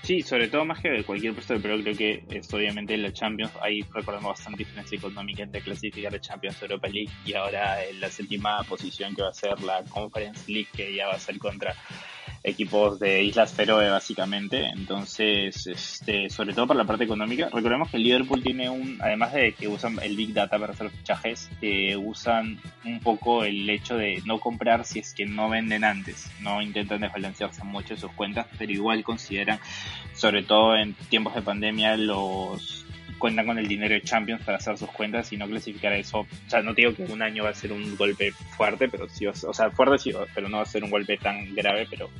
[0.07, 3.51] Sí, sobre todo más que de cualquier puesto, pero creo que es obviamente la Champions,
[3.61, 8.09] ahí recordamos bastante diferencia económica entre clasificar la Champions Europa League y ahora en la
[8.09, 11.75] séptima posición que va a ser la Conference League, que ya va a ser contra
[12.43, 17.99] equipos de Islas Feroe básicamente, entonces este, sobre todo para la parte económica, recordemos que
[17.99, 22.61] Liverpool tiene un, además de que usan el Big Data para hacer fichajes, eh, usan
[22.85, 27.01] un poco el hecho de no comprar si es que no venden antes, no intentan
[27.01, 29.59] desbalancearse mucho en sus cuentas, pero igual consideran,
[30.15, 32.86] sobre todo en tiempos de pandemia, los
[33.19, 36.21] cuentan con el dinero de Champions para hacer sus cuentas y no clasificar a eso.
[36.21, 39.27] O sea, no digo que un año va a ser un golpe fuerte, pero sí,
[39.27, 42.11] o sea, fuerte sí, pero no va a ser un golpe tan grave, pero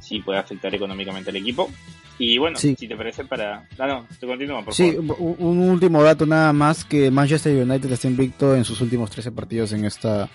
[0.00, 1.70] sí puede afectar económicamente al equipo.
[2.18, 3.66] Y bueno, si te parece para...
[3.78, 8.54] Ah, no, te por sí, un último dato nada más que Manchester United está invicto
[8.54, 10.28] en sus últimos 13 partidos en esta,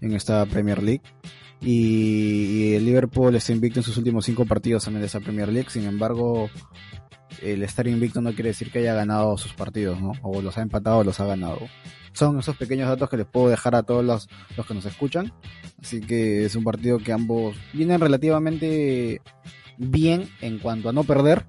[0.00, 1.02] en esta Premier League.
[1.60, 5.70] Y el Liverpool está invicto en sus últimos 5 partidos también de esa Premier League.
[5.70, 6.48] Sin embargo,
[7.40, 10.12] el estar invicto no quiere decir que haya ganado sus partidos, ¿no?
[10.22, 11.60] O los ha empatado o los ha ganado.
[12.12, 15.32] Son esos pequeños datos que les puedo dejar a todos los, los que nos escuchan.
[15.80, 19.22] Así que es un partido que ambos vienen relativamente
[19.78, 21.46] bien en cuanto a no perder.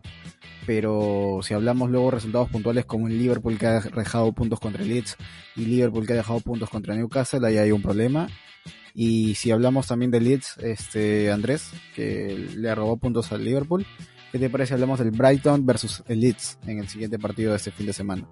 [0.65, 4.89] Pero si hablamos luego resultados puntuales como el Liverpool que ha dejado puntos contra el
[4.89, 5.17] Leeds
[5.57, 8.29] y Liverpool que ha dejado puntos contra Newcastle, ahí hay un problema.
[8.93, 13.85] Y si hablamos también de Leeds, este Andrés, que le robó puntos al Liverpool,
[14.33, 14.73] ¿Qué te parece?
[14.73, 18.27] Hablamos del Brighton versus el Leeds en el siguiente partido de este fin de semana.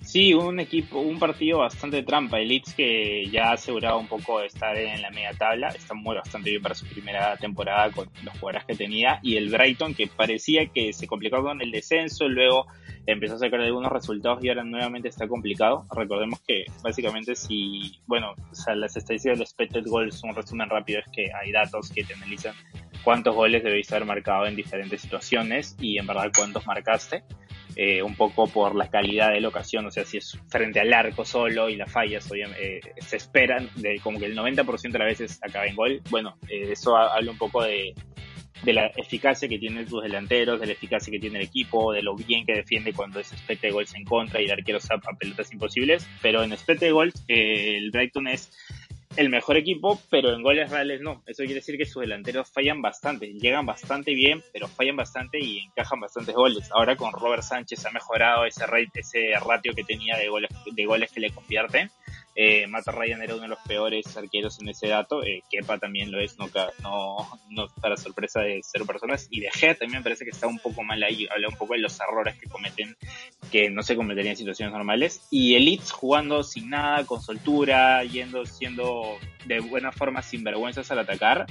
[0.00, 2.40] Sí, un equipo, un partido bastante trampa.
[2.40, 5.94] El Leeds que ya ha asegurado un poco de estar en la media tabla, está
[5.94, 9.20] muy bastante bien para su primera temporada con los jugadores que tenía.
[9.22, 12.66] Y el Brighton que parecía que se complicó con el descenso, luego
[13.06, 15.86] empezó a sacar algunos resultados y ahora nuevamente está complicado.
[15.94, 20.98] Recordemos que básicamente si, bueno, o sea, las estadísticas de expected goals, un resumen rápido
[20.98, 22.54] es que hay datos que te analizan
[23.06, 27.22] cuántos goles debéis haber marcado en diferentes situaciones y en verdad cuántos marcaste.
[27.76, 30.92] Eh, un poco por la calidad de la ocasión, o sea, si es frente al
[30.92, 35.06] arco solo y las fallas, eh, se esperan de como que el 90% de las
[35.06, 36.02] veces acaba en gol.
[36.10, 37.94] Bueno, eh, eso habla un poco de,
[38.64, 42.16] la eficacia que tienen sus delanteros, de la eficacia que tiene el equipo, de lo
[42.16, 45.52] bien que defiende cuando es especie de gols en contra y el arquero zapa pelotas
[45.52, 46.08] imposibles.
[46.22, 48.50] Pero en especie de gols, el Brighton es
[49.16, 51.22] el mejor equipo, pero en goles reales no.
[51.26, 55.58] Eso quiere decir que sus delanteros fallan bastante, llegan bastante bien, pero fallan bastante y
[55.58, 56.70] encajan bastantes goles.
[56.72, 61.10] Ahora con Robert Sánchez ha mejorado ese, ese ratio que tenía de goles, de goles
[61.12, 61.90] que le convierten
[62.38, 65.24] eh, Ryan era uno de los peores arqueros en ese dato.
[65.24, 66.48] Eh, Kepa también lo es, no,
[67.80, 69.26] para sorpresa de cero personas.
[69.30, 71.26] Y De Gea también parece que está un poco mal ahí.
[71.30, 72.94] Habla un poco de los errores que cometen,
[73.50, 75.26] que no se cometerían en situaciones normales.
[75.30, 80.98] Y Elites jugando sin nada, con soltura, yendo, siendo de buena forma sin vergüenzas al
[80.98, 81.46] atacar.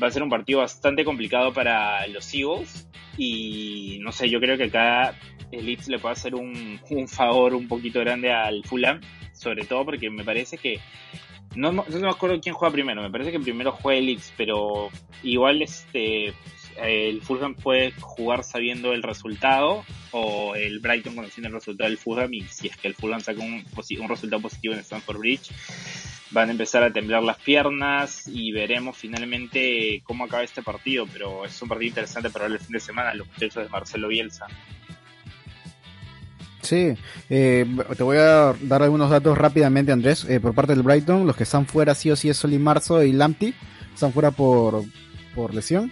[0.00, 2.88] Va a ser un partido bastante complicado para los Eagles.
[3.18, 5.18] Y no sé, yo creo que acá
[5.52, 9.00] Elites le puede hacer un, favor un poquito grande al Fulham
[9.32, 10.80] sobre todo porque me parece que
[11.54, 14.88] no, no, me acuerdo quién juega primero, me parece que primero juega el Leeds, pero
[15.22, 16.32] igual este
[16.82, 22.32] el Fulham puede jugar sabiendo el resultado o el Brighton conociendo el resultado del Fulham
[22.32, 25.50] y si es que el Fulham saca un, un resultado positivo en Stamford Bridge
[26.32, 31.44] van a empezar a temblar las piernas y veremos finalmente cómo acaba este partido, pero
[31.44, 34.46] es un partido interesante para el fin de semana, los muchachos de Marcelo Bielsa.
[36.62, 36.94] Sí,
[37.28, 40.24] eh, te voy a dar algunos datos rápidamente, Andrés.
[40.28, 43.02] Eh, por parte del Brighton, los que están fuera sí o sí es Soli Marzo
[43.02, 43.54] y Lamptey.
[43.92, 44.84] Están fuera por,
[45.34, 45.90] por lesión.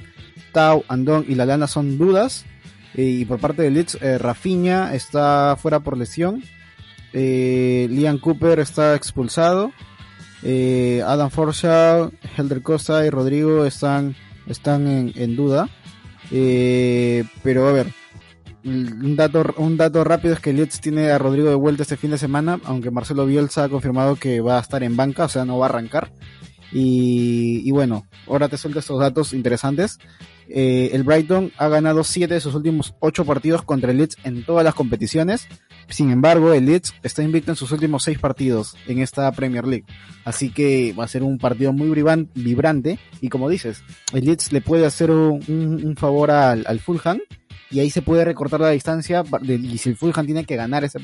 [0.53, 2.45] Tau, Andón y Lalana son dudas.
[2.95, 6.43] y por parte del Leeds, eh, Rafinha está fuera por lesión.
[7.13, 9.73] Eh, Liam Cooper está expulsado.
[10.43, 14.15] Eh, Adam Forshaw, Helder Costa y Rodrigo están,
[14.47, 15.69] están en, en duda.
[16.31, 17.89] Eh, pero a ver,
[18.65, 22.11] un dato, un dato rápido es que Leeds tiene a Rodrigo de vuelta este fin
[22.11, 25.45] de semana, aunque Marcelo Bielsa ha confirmado que va a estar en banca, o sea,
[25.45, 26.13] no va a arrancar.
[26.73, 29.99] Y, y bueno, ahora te suelto estos datos interesantes.
[30.49, 34.45] Eh, el Brighton ha ganado 7 de sus últimos 8 partidos contra el Leeds en
[34.45, 35.47] todas las competiciones.
[35.89, 39.87] Sin embargo, el Leeds está invicto en sus últimos 6 partidos en esta Premier League.
[40.25, 41.89] Así que va a ser un partido muy
[42.35, 42.99] vibrante.
[43.21, 47.21] Y como dices, el Leeds le puede hacer un, un favor al, al Fulham
[47.71, 50.99] y ahí se puede recortar la distancia y si el Fulham tiene que ganar ese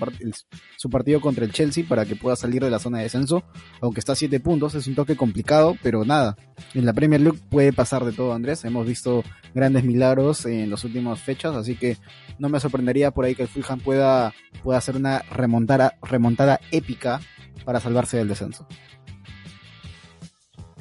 [0.76, 3.44] su partido contra el Chelsea para que pueda salir de la zona de descenso,
[3.80, 6.36] aunque está a 7 puntos, es un toque complicado, pero nada,
[6.74, 9.22] en la Premier League puede pasar de todo Andrés, hemos visto
[9.54, 11.96] grandes milagros en las últimas fechas, así que
[12.38, 17.20] no me sorprendería por ahí que el Fulham pueda, pueda hacer una remontada, remontada épica
[17.64, 18.66] para salvarse del descenso.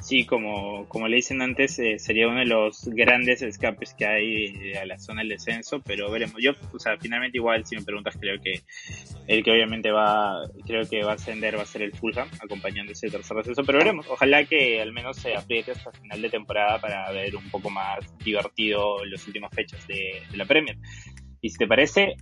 [0.06, 4.44] Sí, como, como le dicen antes, eh, sería uno de los grandes escapes que hay
[4.44, 6.36] eh, a la zona del descenso, pero veremos.
[6.40, 8.62] Yo, o sea, finalmente igual, si me preguntas, creo que
[9.26, 12.92] el que obviamente va, creo que va a ascender va a ser el Fulham, acompañando
[12.92, 14.06] ese tercer descenso, pero veremos.
[14.08, 17.98] Ojalá que al menos se apriete hasta final de temporada para ver un poco más
[18.18, 20.78] divertido las últimas fechas de, de la Premier.
[21.46, 22.16] Y si te parece,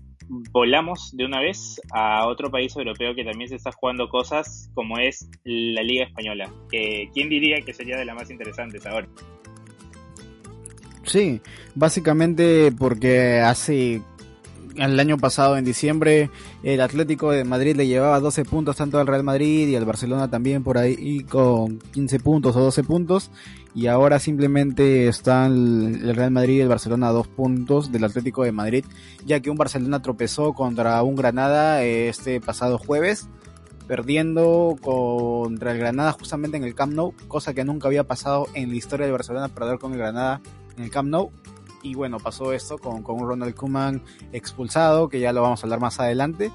[0.52, 4.98] volamos de una vez a otro país europeo que también se está jugando cosas como
[4.98, 6.52] es la Liga Española.
[6.68, 9.08] ¿Quién diría que sería de las más interesantes ahora?
[11.04, 11.40] Sí,
[11.74, 14.02] básicamente porque hace
[14.76, 16.28] el año pasado en diciembre
[16.62, 20.28] el Atlético de Madrid le llevaba 12 puntos tanto al Real Madrid y al Barcelona
[20.28, 23.30] también por ahí con 15 puntos o 12 puntos
[23.74, 28.44] y ahora simplemente están el Real Madrid y el Barcelona a dos puntos del Atlético
[28.44, 28.84] de Madrid,
[29.26, 33.28] ya que un Barcelona tropezó contra un Granada este pasado jueves,
[33.88, 38.70] perdiendo contra el Granada justamente en el Camp Nou, cosa que nunca había pasado en
[38.70, 40.40] la historia de Barcelona perder con el Granada
[40.76, 41.30] en el Camp Nou.
[41.82, 45.66] Y bueno, pasó esto con, con un Ronald Koeman expulsado, que ya lo vamos a
[45.66, 46.50] hablar más adelante.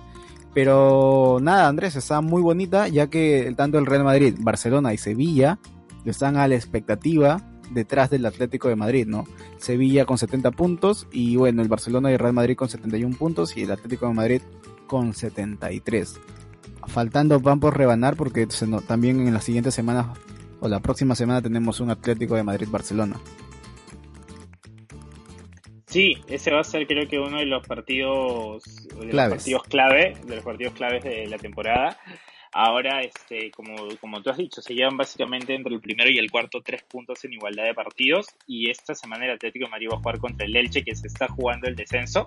[0.55, 5.59] Pero nada, Andrés, está muy bonita, ya que tanto el Real Madrid, Barcelona y Sevilla
[6.05, 9.25] están a la expectativa detrás del Atlético de Madrid, ¿no?
[9.57, 13.55] Sevilla con 70 puntos y bueno, el Barcelona y el Real Madrid con 71 puntos
[13.57, 14.41] y el Atlético de Madrid
[14.87, 16.19] con 73.
[16.87, 18.47] Faltando pan por rebanar porque
[18.87, 20.17] también en las siguientes semanas
[20.59, 23.17] o la próxima semana tenemos un Atlético de Madrid-Barcelona.
[25.85, 28.63] Sí, ese va a ser creo que uno de los partidos,
[28.99, 31.97] de los partidos clave, de los partidos claves de la temporada.
[32.51, 36.31] Ahora, este, como, como tú has dicho, se llevan básicamente entre el primero y el
[36.31, 39.97] cuarto tres puntos en igualdad de partidos y esta semana el Atlético de Madrid va
[39.97, 42.25] a jugar contra el Elche que se está jugando el descenso.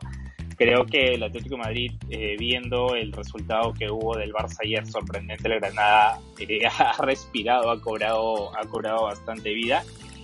[0.57, 4.87] Creo que el Atlético de Madrid, eh, viendo el resultado que hubo del Barça ayer,
[4.87, 9.83] sorprendente, la Granada eh, ha respirado, ha cobrado, ha cobrado bastante vida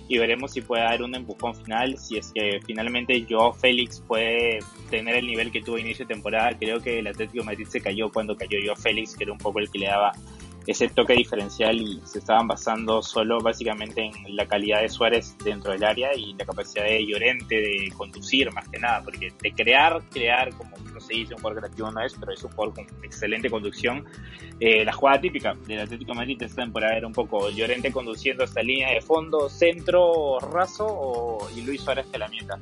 [0.09, 4.57] y veremos si puede dar un empujón final, si es que finalmente Joao Félix puede
[4.89, 6.57] tener el nivel que tuvo inicio de temporada.
[6.57, 9.59] Creo que el Atlético Madrid se cayó cuando cayó Joao Félix, que era un poco
[9.59, 10.11] el que le daba
[10.69, 15.71] ese toque diferencial y se estaban basando solo básicamente en la calidad de Suárez dentro
[15.71, 19.99] del área y la capacidad de Llorente de conducir más que nada, porque de crear,
[20.11, 22.85] crear como no se dice un jugador creativo no es, pero es un jugador con
[23.03, 24.05] excelente conducción.
[24.59, 28.43] Eh, la jugada típica del Atlético de Madrid esta temporada era un poco Llorente conduciendo
[28.43, 32.59] esta línea de fondo, centro, raso y Luis Suárez que la mieta.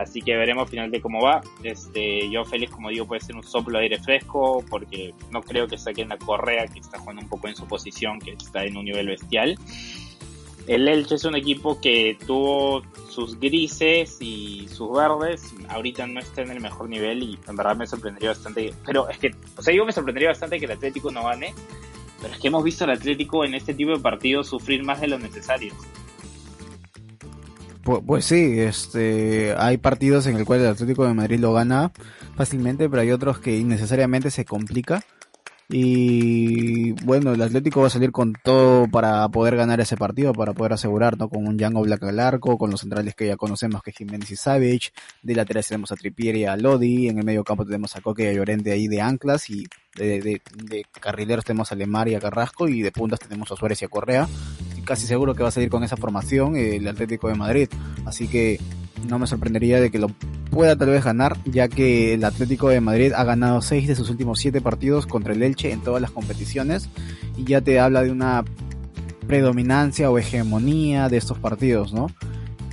[0.00, 1.42] Así que veremos finalmente cómo va.
[1.62, 5.68] Este, yo feliz, como digo, puede ser un soplo de aire fresco, porque no creo
[5.68, 8.76] que saquen la Correa, que está jugando un poco en su posición, que está en
[8.76, 9.58] un nivel bestial.
[10.66, 15.52] El Elche es un equipo que tuvo sus grises y sus verdes.
[15.68, 18.72] Ahorita no está en el mejor nivel y en verdad me sorprendería bastante.
[18.86, 21.54] Pero es que, o sea, digo, me sorprendería bastante que el Atlético no gane.
[22.20, 25.08] Pero es que hemos visto al Atlético en este tipo de partidos sufrir más de
[25.08, 25.72] lo necesario.
[27.98, 31.90] Pues, sí, este, hay partidos en el cual el Atlético de Madrid lo gana
[32.36, 35.02] fácilmente, pero hay otros que innecesariamente se complica.
[35.72, 40.52] Y bueno, el Atlético va a salir con todo para poder ganar ese partido, para
[40.52, 41.28] poder asegurar, ¿no?
[41.28, 44.28] Con un Django Black al arco, con los centrales que ya conocemos, que es Jiménez
[44.32, 44.90] y Savage.
[45.22, 47.08] De laterales tenemos a Tripier y a Lodi.
[47.08, 49.48] En el medio campo tenemos a Coque y a Llorente ahí de anclas.
[49.48, 52.68] Y de, de, de carrileros tenemos a Lemar y a Carrasco.
[52.68, 54.28] Y de puntas tenemos a Suárez y a Correa.
[54.76, 57.68] Y casi seguro que va a salir con esa formación el Atlético de Madrid.
[58.04, 58.58] Así que
[59.08, 60.08] no me sorprendería de que lo
[60.50, 64.10] pueda tal vez ganar, ya que el Atlético de Madrid ha ganado 6 de sus
[64.10, 66.88] últimos 7 partidos contra el Elche en todas las competiciones
[67.36, 68.44] y ya te habla de una
[69.26, 72.08] predominancia o hegemonía de estos partidos, ¿no?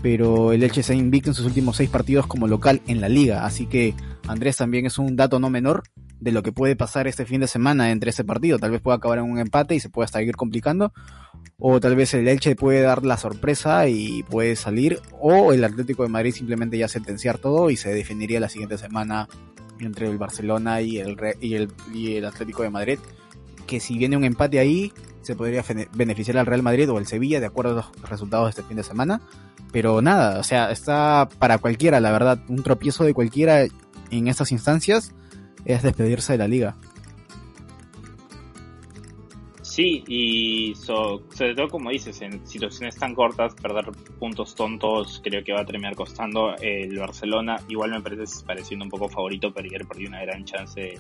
[0.01, 3.09] Pero el Elche se ha invicto en sus últimos 6 partidos como local en la
[3.09, 3.93] liga, así que
[4.27, 5.83] Andrés también es un dato no menor
[6.19, 8.59] de lo que puede pasar este fin de semana entre ese partido.
[8.59, 10.93] Tal vez pueda acabar en un empate y se pueda seguir complicando.
[11.59, 14.99] O tal vez el Elche puede dar la sorpresa y puede salir.
[15.19, 19.27] O el Atlético de Madrid simplemente ya sentenciar todo y se definiría la siguiente semana
[19.79, 22.99] entre el Barcelona y el, y el, y el Atlético de Madrid.
[23.65, 27.39] Que si viene un empate ahí, se podría beneficiar al Real Madrid o el Sevilla
[27.39, 29.21] de acuerdo a los resultados de este fin de semana.
[29.71, 32.39] Pero nada, o sea, está para cualquiera, la verdad.
[32.47, 33.65] Un tropiezo de cualquiera
[34.09, 35.13] en estas instancias
[35.67, 36.75] es despedirse de la liga.
[39.61, 43.85] Sí, y sobre todo como dices, en situaciones tan cortas, perder
[44.17, 46.55] puntos tontos creo que va a terminar costando.
[46.55, 50.81] El Barcelona igual me parece pareciendo un poco favorito, pero ayer perdió una gran chance
[50.81, 50.99] de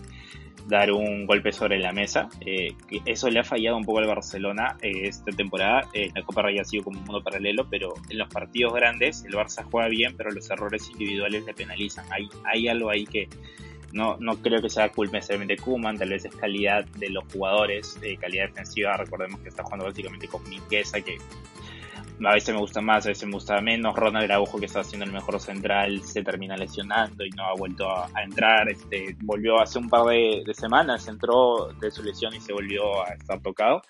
[0.67, 2.29] dar un golpe sobre la mesa.
[2.41, 2.75] Eh,
[3.05, 5.89] eso le ha fallado un poco al Barcelona eh, esta temporada.
[5.93, 9.23] Eh, la Copa Rey ha sido como un mundo paralelo, pero en los partidos grandes
[9.25, 12.05] el Barça juega bien, pero los errores individuales le penalizan.
[12.11, 13.27] Hay, hay algo ahí que
[13.93, 17.97] no, no creo que sea culpa necesariamente Kuman, tal vez es calidad de los jugadores,
[18.01, 18.97] eh, calidad defensiva.
[18.97, 21.17] Recordemos que está jugando básicamente con Mingueza, que
[22.25, 23.95] a veces me gusta más, a veces me gusta menos.
[23.95, 27.89] Ronald Araujo, que está haciendo el mejor central, se termina lesionando y no ha vuelto
[27.89, 28.69] a, entrar.
[28.69, 33.03] Este, volvió hace un par de, de, semanas, entró de su lesión y se volvió
[33.03, 33.81] a estar tocado.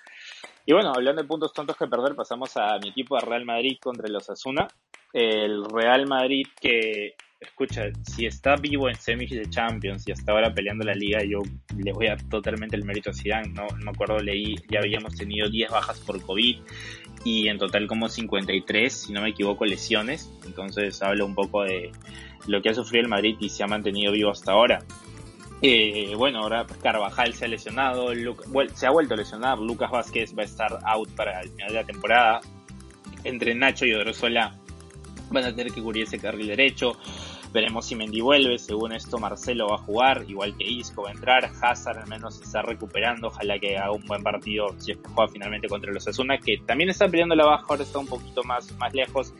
[0.66, 3.78] Y bueno, hablando de puntos tontos que perder, pasamos a mi equipo de Real Madrid
[3.80, 4.68] contra los Asuna.
[5.12, 10.52] El Real Madrid que escucha, si está vivo en semis de Champions y hasta ahora
[10.52, 11.40] peleando la liga, yo
[11.76, 13.48] le voy a totalmente el mérito a Zidane.
[13.48, 16.58] No, no me acuerdo, leí, ya habíamos tenido 10 bajas por COVID
[17.24, 20.30] y en total como 53, si no me equivoco, lesiones.
[20.44, 21.92] Entonces habla un poco de
[22.46, 24.80] lo que ha sufrido el Madrid y se ha mantenido vivo hasta ahora.
[25.60, 28.12] Eh, bueno, ahora Carvajal se ha lesionado,
[28.74, 31.74] se ha vuelto a lesionar, Lucas Vázquez va a estar out para el final de
[31.74, 32.40] la temporada.
[33.24, 34.56] Entre Nacho y Odrosola
[35.30, 36.96] van a tener que cubrir ese carril derecho.
[37.52, 41.12] Veremos si Mendy vuelve, según esto Marcelo va a jugar, igual que Isco va a
[41.12, 45.08] entrar, Hazard al menos está recuperando, ojalá que haga un buen partido si es que
[45.08, 48.42] juega finalmente contra los Asuna, que también está peleando la baja, ahora está un poquito
[48.44, 49.32] más, más lejos.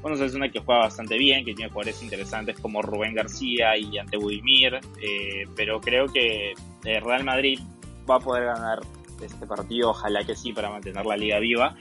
[0.00, 3.96] Bueno, es una que juega bastante bien, que tiene jugadores interesantes como Rubén García y
[3.96, 7.60] Ante Budimir, eh, pero creo que eh, Real Madrid
[8.10, 8.80] va a poder ganar
[9.20, 11.76] este partido, ojalá que sí, para mantener la liga viva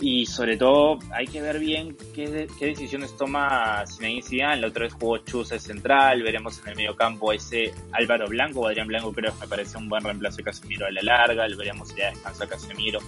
[0.00, 4.60] y sobre todo hay que ver bien qué, qué decisiones toma Zinedine Zidane.
[4.60, 8.66] La otra vez jugó Chus central, veremos en el medio campo ese Álvaro Blanco o
[8.66, 11.88] Adrián Blanco creo me parece un buen reemplazo de Casemiro a la larga, lo veremos
[11.88, 13.00] si ya descansa a Casemiro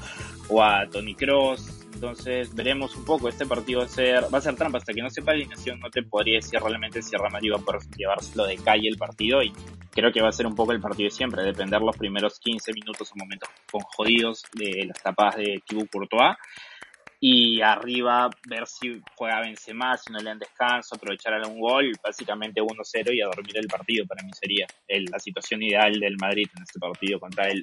[0.48, 1.86] o a Tony Cross.
[1.92, 5.02] Entonces veremos un poco, este partido va a ser, va a ser trampa, hasta que
[5.02, 8.46] no sepa la alineación no te podría decir realmente si Real va a poder llevárselo
[8.46, 9.42] de calle el partido.
[9.42, 9.52] Y
[9.90, 12.72] creo que va a ser un poco el partido de siempre, depender los primeros 15
[12.72, 16.36] minutos o momentos con jodidos de las tapadas de Thibaut Courtois
[17.20, 22.60] y arriba ver si juega Benzema, si no le dan descanso, aprovechar algún gol, básicamente
[22.60, 26.62] 1-0 y a dormir el partido para mí sería la situación ideal del Madrid en
[26.62, 27.62] este partido contra el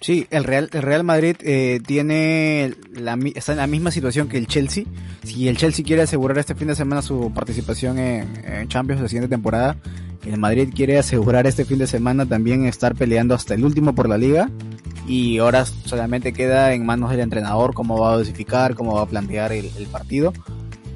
[0.00, 4.38] Sí, el Real, el Real Madrid eh, tiene la, está en la misma situación que
[4.38, 4.84] el Chelsea.
[5.22, 9.08] Si el Chelsea quiere asegurar este fin de semana su participación en, en Champions la
[9.08, 9.76] siguiente temporada,
[10.26, 14.08] el Madrid quiere asegurar este fin de semana también estar peleando hasta el último por
[14.08, 14.50] la liga
[15.06, 19.06] y ahora solamente queda en manos del entrenador cómo va a dosificar, cómo va a
[19.06, 20.32] plantear el, partido.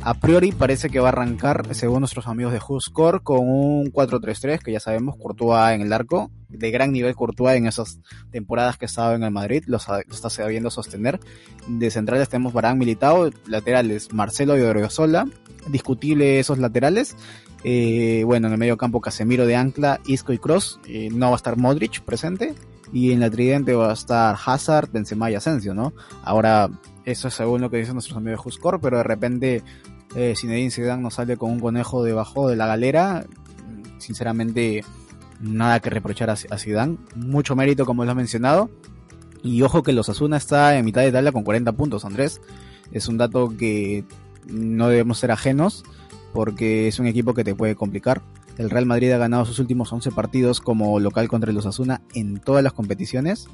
[0.02, 4.60] A priori parece que va a arrancar, según nuestros amigos de Juscore, con un 4-3-3,
[4.60, 8.86] que ya sabemos, Courtois en el arco, de gran nivel Courtois en esas temporadas que
[8.86, 11.20] estaba en el Madrid, lo, está sabiendo sostener.
[11.68, 15.26] De centrales tenemos Barán Militao, laterales Marcelo y Oriozola,
[15.68, 17.14] discutible esos laterales.
[17.62, 21.34] Eh, bueno, en el medio campo Casemiro de Ancla, Isco y Cross, eh, no va
[21.34, 22.54] a estar Modric presente,
[22.92, 25.92] y en la tridente va a estar Hazard, Benzema y Asensio, ¿no?
[26.22, 26.70] Ahora,
[27.04, 29.62] eso es según lo que dicen nuestros amigos de Juscor, pero de repente
[30.14, 33.24] eh, Zinedine Zidane nos sale con un conejo debajo de la galera.
[33.98, 34.84] Sinceramente,
[35.40, 36.98] nada que reprochar a, Zidane.
[37.14, 38.70] Mucho mérito, como lo has mencionado.
[39.42, 42.40] Y ojo que los Asuna está en mitad de tabla con 40 puntos, Andrés.
[42.92, 44.04] Es un dato que
[44.46, 45.84] no debemos ser ajenos
[46.32, 48.22] porque es un equipo que te puede complicar.
[48.58, 52.38] El Real Madrid ha ganado sus últimos 11 partidos como local contra el Osasuna en
[52.38, 53.48] todas las competiciones.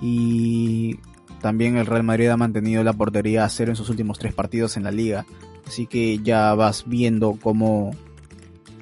[0.00, 0.98] Y
[1.40, 4.76] también el Real Madrid ha mantenido la portería a cero en sus últimos tres partidos
[4.76, 5.24] en la liga.
[5.66, 7.92] Así que ya vas viendo cómo,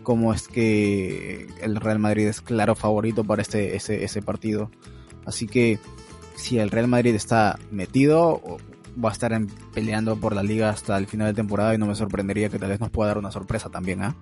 [0.02, 4.70] cómo es que el Real Madrid es claro favorito para este, ese, partido.
[5.24, 5.78] Así que
[6.34, 8.40] si el Real Madrid está metido,
[9.02, 9.38] va a estar
[9.74, 12.70] peleando por la liga hasta el final de temporada y no me sorprendería que tal
[12.70, 14.16] vez nos pueda dar una sorpresa también, ¿ah?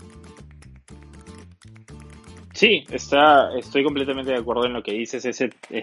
[2.58, 5.24] Sí, está, estoy completamente de acuerdo en lo que dices.
[5.24, 5.40] Es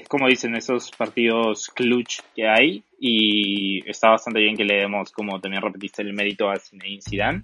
[0.09, 5.39] como dicen esos partidos clutch que hay y está bastante bien que le demos, como
[5.39, 7.41] también repetiste, el mérito a Zinedine Zidane.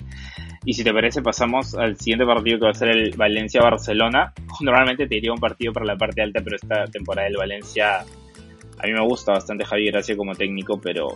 [0.65, 4.33] Y si te parece, pasamos al siguiente partido que va a ser el Valencia-Barcelona.
[4.61, 8.87] Normalmente te diría un partido para la parte alta, pero esta temporada del Valencia a
[8.87, 11.09] mí me gusta bastante Javier Gracia como técnico, pero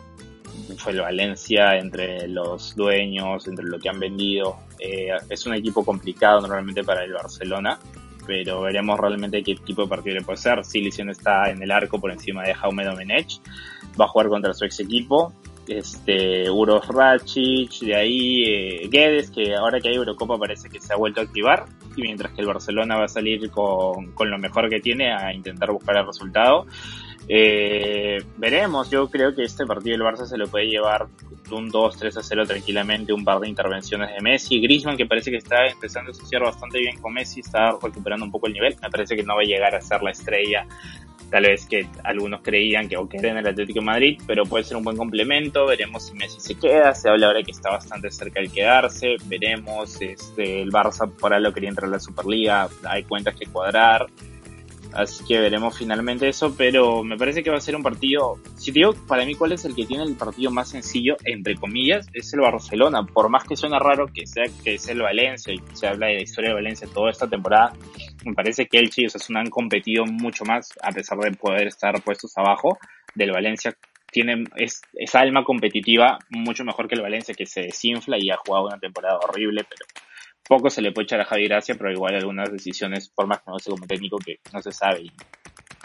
[0.78, 4.58] fue el Valencia entre los dueños, entre lo que han vendido.
[4.80, 7.80] Eh, es un equipo complicado normalmente para el Barcelona
[8.26, 10.64] pero veremos realmente qué tipo de partido le puede ser.
[10.64, 13.40] Silicion está en el arco por encima de Jaume Domenech,
[14.00, 15.34] va a jugar contra su ex equipo.
[15.68, 20.94] Este, Uros Racic, de ahí eh, Guedes, que ahora que hay Eurocopa parece que se
[20.94, 21.66] ha vuelto a activar,
[21.96, 25.34] y mientras que el Barcelona va a salir con, con lo mejor que tiene a
[25.34, 26.68] intentar buscar el resultado.
[27.28, 31.08] Eh, veremos, yo creo que este partido del Barça se lo puede llevar
[31.52, 34.60] un 2-3 a 0 tranquilamente, un par de intervenciones de Messi.
[34.60, 38.32] Griezmann, que parece que está empezando a asociar bastante bien con Messi, está recuperando un
[38.32, 38.76] poco el nivel.
[38.82, 40.68] Me parece que no va a llegar a ser la estrella,
[41.30, 44.46] tal vez que algunos creían que o que era en el Atlético de Madrid, pero
[44.46, 45.66] puede ser un buen complemento.
[45.66, 46.94] Veremos si Messi se queda.
[46.94, 49.16] Se habla ahora que está bastante cerca de quedarse.
[49.26, 50.02] Veremos.
[50.02, 52.70] Este, el Barça por ahí lo quería entrar a la Superliga.
[52.88, 54.08] Hay cuentas que cuadrar.
[54.96, 58.72] Así que veremos finalmente eso, pero me parece que va a ser un partido, si
[58.72, 62.08] te digo para mí cuál es el que tiene el partido más sencillo, entre comillas,
[62.14, 63.06] es el Barcelona.
[63.06, 66.16] Por más que suena raro que sea que es el Valencia y se habla de
[66.16, 67.74] la historia de Valencia toda esta temporada,
[68.24, 72.02] me parece que el y Osasuna han competido mucho más, a pesar de poder estar
[72.02, 72.78] puestos abajo
[73.16, 73.76] del Valencia.
[74.12, 78.38] Tienen es, esa alma competitiva mucho mejor que el Valencia que se desinfla y ha
[78.38, 79.86] jugado una temporada horrible, pero
[80.48, 83.52] poco se le puede echar a Javi Gracia, pero igual algunas decisiones, por más que
[83.52, 85.12] no sea como técnico, que no se sabe.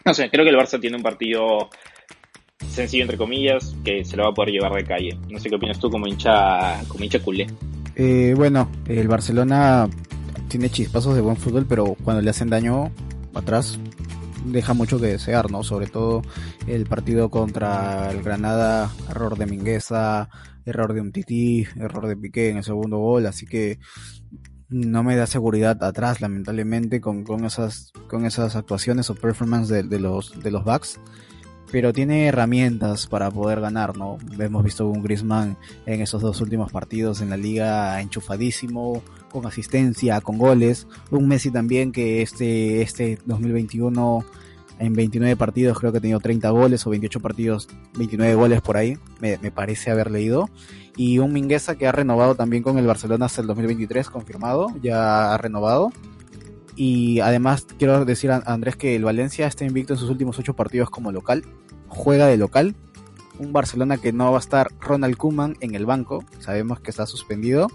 [0.04, 1.70] no sé, creo que el Barça tiene un partido
[2.68, 5.18] sencillo, entre comillas, que se lo va a poder llevar de calle.
[5.28, 7.46] No sé qué opinas tú como hincha, como hincha culé.
[7.96, 9.88] Eh, bueno, el Barcelona
[10.48, 12.90] tiene chispazos de buen fútbol, pero cuando le hacen daño
[13.34, 13.78] atrás,
[14.44, 15.62] deja mucho que desear, ¿no?
[15.62, 16.22] Sobre todo
[16.66, 20.28] el partido contra el Granada, error de Mingueza,
[20.64, 23.78] error de un tití, error de Piqué en el segundo gol, así que
[24.70, 29.98] no me da seguridad atrás, lamentablemente, con, con, esas, con esas actuaciones o performance de,
[29.98, 31.00] los, de los backs.
[31.72, 34.18] Pero tiene herramientas para poder ganar, ¿no?
[34.38, 35.56] Hemos visto un Griezmann
[35.86, 40.88] en esos dos últimos partidos en la liga enchufadísimo, con asistencia, con goles.
[41.10, 44.24] Un Messi también que este, este 2021
[44.80, 47.68] en 29 partidos creo que ha tenido 30 goles o 28 partidos,
[47.98, 50.48] 29 goles por ahí, me, parece haber leído
[50.96, 55.32] y un Mingueza que ha renovado también con el Barcelona hasta el 2023, confirmado, ya
[55.32, 55.92] ha renovado.
[56.76, 60.54] Y además quiero decir a Andrés que el Valencia está invicto en sus últimos ocho
[60.54, 61.44] partidos como local,
[61.88, 62.74] juega de local.
[63.38, 67.06] Un Barcelona que no va a estar Ronald Kuman en el banco, sabemos que está
[67.06, 67.68] suspendido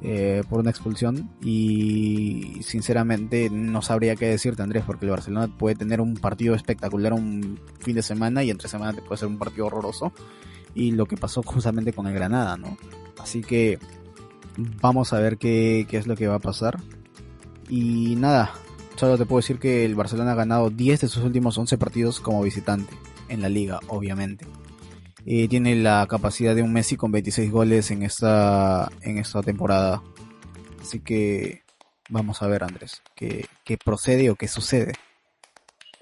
[0.00, 5.74] eh, por una expulsión y sinceramente no sabría qué decirte Andrés porque el Barcelona puede
[5.74, 9.38] tener un partido espectacular un fin de semana y entre semana te puede ser un
[9.38, 10.12] partido horroroso
[10.74, 12.76] y lo que pasó justamente con el Granada, ¿no?
[13.18, 13.80] Así que
[14.80, 16.78] vamos a ver qué, qué es lo que va a pasar.
[17.68, 18.52] Y nada,
[18.96, 22.20] solo te puedo decir que el Barcelona ha ganado 10 de sus últimos 11 partidos
[22.20, 22.94] como visitante
[23.28, 24.46] en la liga, obviamente.
[25.26, 30.02] Eh, tiene la capacidad de un Messi con 26 goles en esta, en esta temporada.
[30.80, 31.62] Así que
[32.08, 34.92] vamos a ver, Andrés, qué, qué procede o qué sucede.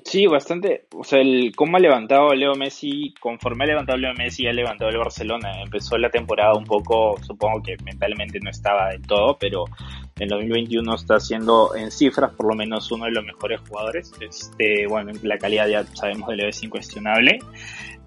[0.06, 0.86] Sí, bastante.
[0.94, 4.88] O sea, el cómo ha levantado Leo Messi, conforme ha levantado Leo Messi, ha levantado
[4.88, 5.62] el Barcelona.
[5.64, 9.64] Empezó la temporada un poco, supongo que mentalmente no estaba del todo, pero
[10.20, 14.12] en 2021 está siendo en cifras por lo menos uno de los mejores jugadores.
[14.20, 17.40] Este, bueno, la calidad ya sabemos de Leo es incuestionable.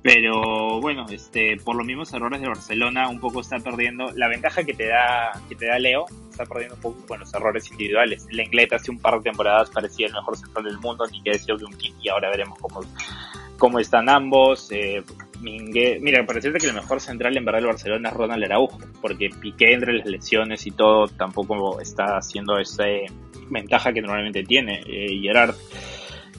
[0.01, 4.63] Pero bueno, este, por los mismos errores de Barcelona, un poco está perdiendo la ventaja
[4.63, 8.25] que te da, que te da Leo, está perdiendo un poco con los errores individuales.
[8.31, 11.31] La Inglés hace un par de temporadas parecía el mejor central del mundo, ni que
[11.31, 12.81] decir de un y ahora veremos cómo,
[13.57, 14.71] cómo están ambos.
[14.71, 15.03] Eh,
[15.41, 19.73] mira, parece que el mejor central en verdad del Barcelona es Ronald Araujo, porque Piqué
[19.73, 22.85] entre las lesiones y todo tampoco está haciendo esa
[23.49, 24.81] ventaja que normalmente tiene.
[24.87, 25.55] Eh, Gerard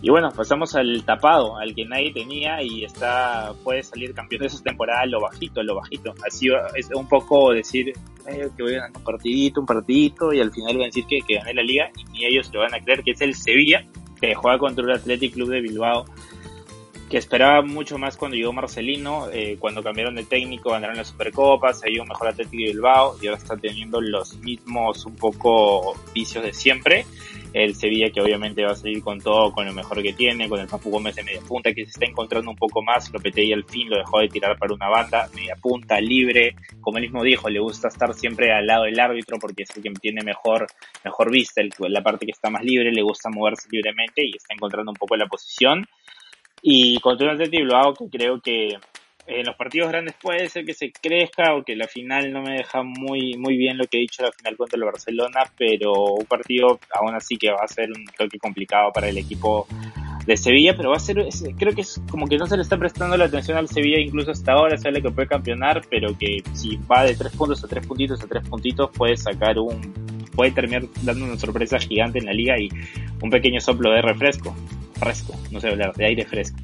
[0.03, 4.47] Y bueno, pasamos al tapado, al que nadie tenía y está puede salir campeón de
[4.47, 6.15] esa temporada lo bajito, lo bajito.
[6.27, 7.93] Así es un poco decir
[8.27, 11.21] eh, que voy ganar un partidito, un partidito y al final van a decir que,
[11.21, 13.85] que gané la liga y ni ellos lo van a creer que es el Sevilla
[14.21, 16.07] que juega contra el Athletic Club de Bilbao
[17.11, 21.81] que esperaba mucho más cuando llegó Marcelino, eh, cuando cambiaron de técnico, ganaron las Supercopas,
[21.81, 26.45] se un mejor Atlético de Bilbao y ahora está teniendo los mismos un poco vicios
[26.45, 27.07] de siempre.
[27.53, 30.61] El Sevilla que obviamente va a salir con todo, con lo mejor que tiene, con
[30.61, 33.65] el Papu Gómez de media punta que se está encontrando un poco más, y al
[33.65, 37.49] fin lo dejó de tirar para una banda, media punta, libre, como él mismo dijo,
[37.49, 40.67] le gusta estar siempre al lado del árbitro porque es el que tiene mejor,
[41.05, 44.91] mejor vista, la parte que está más libre, le gusta moverse libremente y está encontrando
[44.93, 45.87] un poco la posición.
[46.63, 48.69] Y contra un Atleti que creo que
[49.31, 52.53] en los partidos grandes puede ser que se crezca o que la final no me
[52.57, 56.27] deja muy muy bien lo que he dicho la final contra el Barcelona, pero un
[56.27, 59.67] partido aún así que va a ser un toque complicado para el equipo
[60.27, 61.27] de Sevilla, pero va a ser,
[61.57, 64.31] creo que es como que no se le está prestando la atención al Sevilla incluso
[64.31, 67.87] hasta ahora, sabe que puede campeonar, pero que si va de tres puntos a tres
[67.87, 69.93] puntitos a tres puntitos puede sacar un,
[70.35, 72.69] puede terminar dando una sorpresa gigante en la liga y
[73.23, 74.55] un pequeño soplo de refresco
[75.01, 76.59] fresco, no sé hablar, de aire fresco.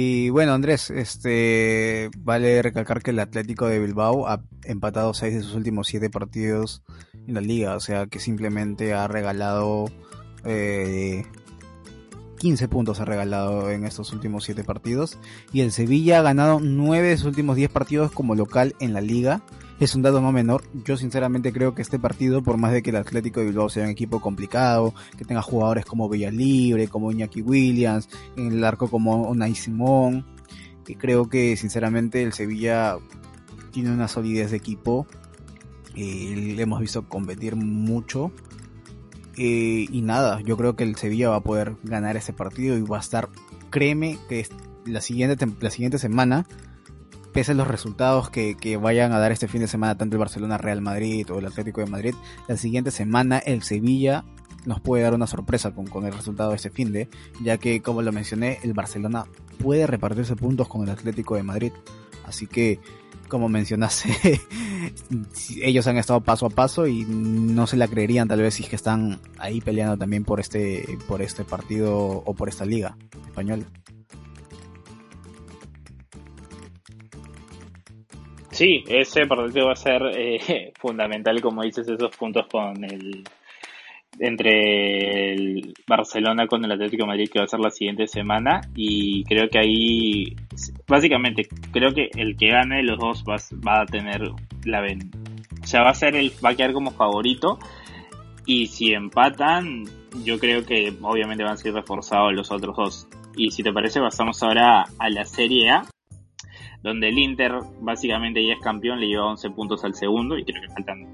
[0.00, 5.42] Y bueno, Andrés, este vale recalcar que el Atlético de Bilbao ha empatado seis de
[5.42, 6.84] sus últimos siete partidos
[7.26, 9.86] en la liga, o sea que simplemente ha regalado
[10.44, 11.24] eh,
[12.38, 15.18] 15 puntos ha regalado en estos últimos siete partidos.
[15.52, 19.00] Y el Sevilla ha ganado nueve de sus últimos 10 partidos como local en la
[19.00, 19.42] liga
[19.80, 20.64] es un dato no menor.
[20.84, 23.84] Yo sinceramente creo que este partido, por más de que el Atlético de Bilbao sea
[23.84, 29.28] un equipo complicado, que tenga jugadores como Villalibre, como Iñaki Williams, en el arco como
[29.28, 30.26] Unai Simón,
[30.84, 32.98] que creo que sinceramente el Sevilla
[33.70, 35.06] tiene una solidez de equipo.
[35.94, 38.32] Eh, le hemos visto competir mucho.
[39.36, 42.82] Eh, y nada, yo creo que el Sevilla va a poder ganar ese partido y
[42.82, 43.28] va a estar,
[43.70, 44.44] créeme que
[44.84, 46.46] la siguiente, la siguiente semana
[47.32, 50.58] pese a los resultados que, vayan a dar este fin de semana, tanto el Barcelona
[50.58, 52.14] Real Madrid o el Atlético de Madrid,
[52.46, 54.24] la siguiente semana el Sevilla
[54.64, 57.08] nos puede dar una sorpresa con, el resultado de este fin de,
[57.42, 59.26] ya que como lo mencioné, el Barcelona
[59.58, 61.72] puede repartirse puntos con el Atlético de Madrid.
[62.24, 62.78] Así que,
[63.28, 64.40] como mencionaste,
[65.62, 68.68] ellos han estado paso a paso y no se la creerían tal vez si es
[68.68, 73.64] que están ahí peleando también por este, por este partido o por esta liga española.
[78.58, 83.22] Sí, ese partido va a ser eh, fundamental, como dices, esos puntos con el
[84.18, 88.62] entre el Barcelona con el Atlético Madrid que va a ser la siguiente semana.
[88.74, 90.36] Y creo que ahí
[90.88, 94.22] básicamente creo que el que gane los dos va, va a tener
[94.64, 95.08] la ven
[95.62, 97.60] o sea va a ser el va a quedar como favorito.
[98.44, 99.84] Y si empatan
[100.24, 103.08] yo creo que obviamente van a ser reforzados los otros dos.
[103.36, 105.84] Y si te parece pasamos ahora a la Serie A
[106.82, 110.62] donde el Inter básicamente ya es campeón, le lleva 11 puntos al segundo y creo
[110.62, 111.06] que faltan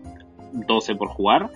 [0.52, 1.50] 12 por jugar.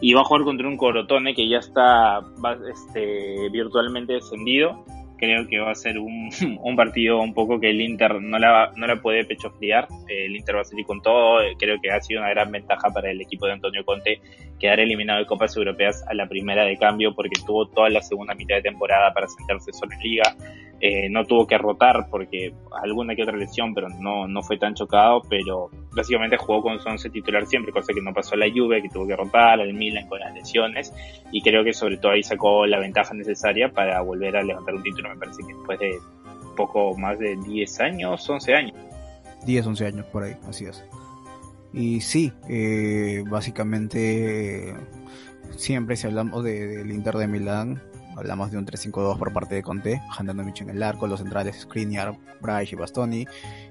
[0.00, 2.20] Y va a jugar contra un Corotone que ya está
[2.68, 4.84] este, virtualmente descendido
[5.24, 6.30] creo que va a ser un,
[6.62, 9.88] un, partido un poco que el Inter no la, no la puede pecho friar.
[10.08, 11.40] El Inter va a salir con todo.
[11.58, 14.20] Creo que ha sido una gran ventaja para el equipo de Antonio Conte
[14.58, 18.34] quedar eliminado de Copas Europeas a la primera de cambio porque tuvo toda la segunda
[18.34, 20.36] mitad de temporada para sentarse solo en liga.
[20.86, 24.74] Eh, no tuvo que rotar porque alguna que otra lesión, pero no, no fue tan
[24.74, 28.50] chocado, pero básicamente jugó con su once titular siempre, cosa que no pasó a la
[28.54, 30.92] Juve, que tuvo que rotar, al Milan con las lesiones,
[31.32, 34.82] y creo que sobre todo ahí sacó la ventaja necesaria para volver a levantar un
[34.82, 35.98] título, me parece que después de
[36.54, 38.76] poco más de 10 años, 11 años.
[39.46, 40.84] 10, 11 años por ahí, así es.
[41.72, 44.74] Y sí, eh, básicamente
[45.56, 47.80] siempre si hablamos del Inter de Milán,
[48.16, 52.16] Hablamos de un 3-5-2 por parte de Conte, Handanovic en el arco, los centrales Skriniar,
[52.40, 53.26] Bryce y Bastoni.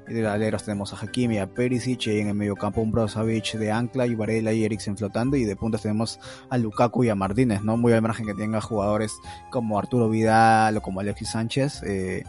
[0.08, 3.54] Y de aleros tenemos a Hakimi, a Perisic, y en el medio campo un Brozovic
[3.54, 5.38] de ancla y Varela y Eriksen flotando.
[5.38, 6.20] Y de puntas tenemos
[6.50, 7.78] a Lukaku y a Martínez, ¿no?
[7.78, 9.14] Muy al margen que tenga jugadores
[9.50, 11.84] como Arturo Vidal o como Alexis Sánchez.
[11.84, 12.24] Eh,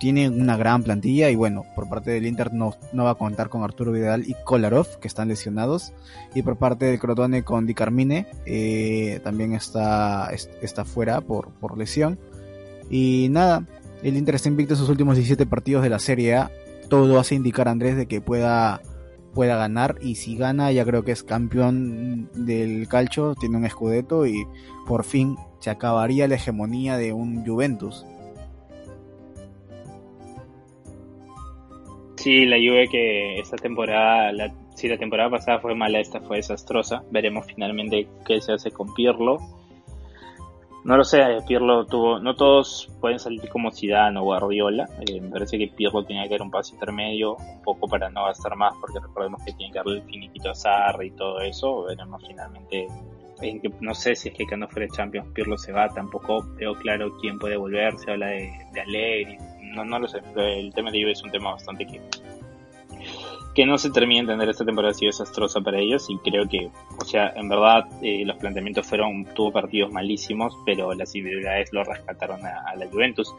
[0.00, 3.50] tiene una gran plantilla y bueno, por parte del Inter no, no va a contar
[3.50, 5.92] con Arturo Vidal y Kolarov, que están lesionados,
[6.34, 10.30] y por parte del Crotone con Di Carmine, eh, también está,
[10.62, 12.18] está fuera por, por lesión.
[12.88, 13.66] Y nada,
[14.02, 16.50] el Inter está invicto en sus últimos 17 partidos de la Serie A,
[16.88, 18.80] todo hace indicar a Andrés de que pueda
[19.34, 19.96] pueda ganar.
[20.00, 24.44] Y si gana ya creo que es campeón del calcio, tiene un escudeto y
[24.88, 28.04] por fin se acabaría la hegemonía de un Juventus
[32.20, 36.36] Sí, la Juve que esta temporada, la, si la temporada pasada fue mala, esta fue
[36.36, 37.02] desastrosa.
[37.10, 39.38] Veremos finalmente qué se hace con Pirlo.
[40.84, 45.30] No lo sé, Pirlo tuvo, no todos pueden salir como Zidane o Guardiola, eh, me
[45.30, 48.74] parece que Pirlo tenía que dar un paso intermedio, un poco para no gastar más,
[48.78, 52.86] porque recordemos que tiene que darle el finiquito a Sarri y todo eso, veremos finalmente,
[53.40, 56.74] en que, no sé si es que cuando fuera Champions Pirlo se va, tampoco veo
[56.74, 59.38] claro quién puede volver, se habla de, de Allegri,
[59.74, 62.00] no, no lo sé, el tema de Juve es un tema bastante que
[63.54, 66.48] que no se termina de entender esta temporada ha sido desastrosa para ellos y creo
[66.48, 71.72] que, o sea, en verdad eh, los planteamientos fueron, tuvo partidos malísimos, pero las individualidades
[71.72, 73.34] lo rescataron a, la Juventus.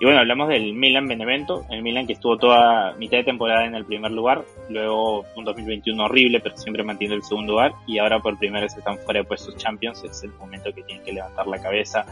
[0.00, 3.76] Y bueno, hablamos del Milan Benevento, el Milan que estuvo toda mitad de temporada en
[3.76, 8.18] el primer lugar, luego un 2021 horrible, pero siempre mantiene el segundo lugar, y ahora
[8.18, 11.46] por primera vez están fuera de puestos Champions, es el momento que tienen que levantar
[11.46, 12.04] la cabeza.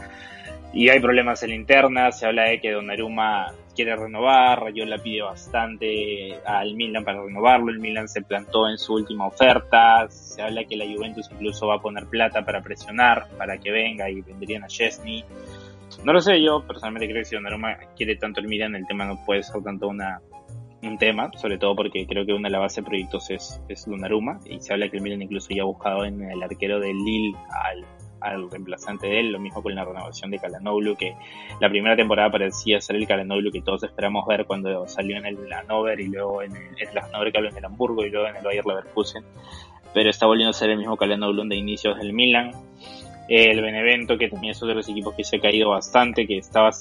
[0.73, 5.21] Y hay problemas en la interna, se habla de que Donnarumma quiere renovar, Rayola pide
[5.21, 10.63] bastante al Milan para renovarlo, el Milan se plantó en su última oferta, se habla
[10.65, 14.63] que la Juventus incluso va a poner plata para presionar, para que venga y vendrían
[14.63, 15.23] a Chesney.
[16.03, 19.05] No lo sé, yo personalmente creo que si Donnarumma quiere tanto el Milan, el tema
[19.05, 20.21] no puede ser tanto una,
[20.81, 23.85] un tema, sobre todo porque creo que una de las bases de proyectos es, es
[23.85, 26.97] Donnarumma, y se habla que el Milan incluso ya ha buscado en el arquero del
[26.97, 27.85] Lille al
[28.23, 31.15] al reemplazante de él, lo mismo con la renovación de Calanoglu, que
[31.59, 35.37] la primera temporada parecía ser el Calanoglu que todos esperamos ver cuando salió en el
[35.51, 38.43] Hannover y luego en el, Hannover que habló en el Hamburgo y luego en el
[38.43, 39.23] Bayer Leverkusen,
[39.93, 42.51] pero está volviendo a ser el mismo Calanoglu de inicios del Milan.
[43.29, 46.37] El Benevento, que también es otro de los equipos que se ha caído bastante, que
[46.37, 46.71] estaba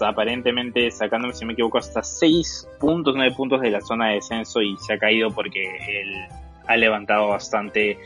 [0.00, 4.62] aparentemente sacando, si me equivoco, hasta 6 puntos, 9 puntos de la zona de descenso
[4.62, 6.14] y se ha caído porque él
[6.66, 7.98] ha levantado bastante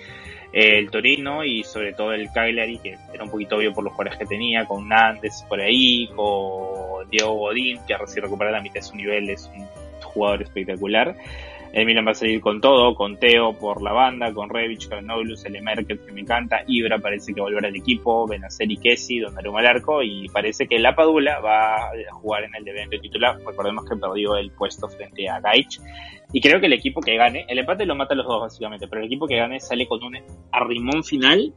[0.55, 4.17] el Torino y sobre todo el Cagliari, que era un poquito obvio por los jugadores
[4.17, 8.83] que tenía, con Nandes por ahí, con Diego Godín, que recién recupera la mitad de
[8.83, 9.67] su nivel, es un
[10.01, 11.17] jugador espectacular.
[11.75, 15.63] El Milan va a salir con todo, con Teo por la banda, con Revich, el
[15.63, 19.19] Merkel que me encanta, Ibra parece que va a volver al equipo, Benacer y Kessi,
[19.19, 23.41] Donnarumma al arco, y parece que la Padula va a jugar en el evento titular.
[23.45, 25.81] Recordemos que perdió el puesto frente a Gaich.
[26.33, 28.87] Y creo que el equipo que gane, el empate lo mata a los dos básicamente,
[28.87, 30.17] pero el equipo que gane sale con un
[30.53, 31.53] arrimón final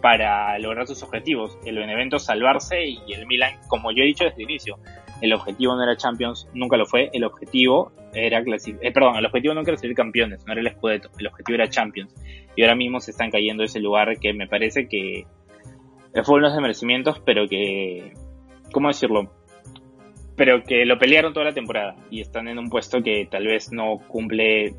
[0.00, 1.58] para lograr sus objetivos.
[1.64, 4.78] El Benevento salvarse y el Milan, como yo he dicho desde el inicio,
[5.20, 9.26] el objetivo no era Champions, nunca lo fue, el objetivo era clasificar, eh, perdón, el
[9.26, 12.14] objetivo nunca era ser campeones, no era el Scudetto, el objetivo era Champions.
[12.56, 15.26] Y ahora mismo se están cayendo ese lugar que me parece que
[16.24, 18.12] fue unos de merecimientos, pero que,
[18.72, 19.32] ¿cómo decirlo?
[20.36, 23.72] Pero que lo pelearon toda la temporada y están en un puesto que tal vez
[23.72, 24.74] no cumple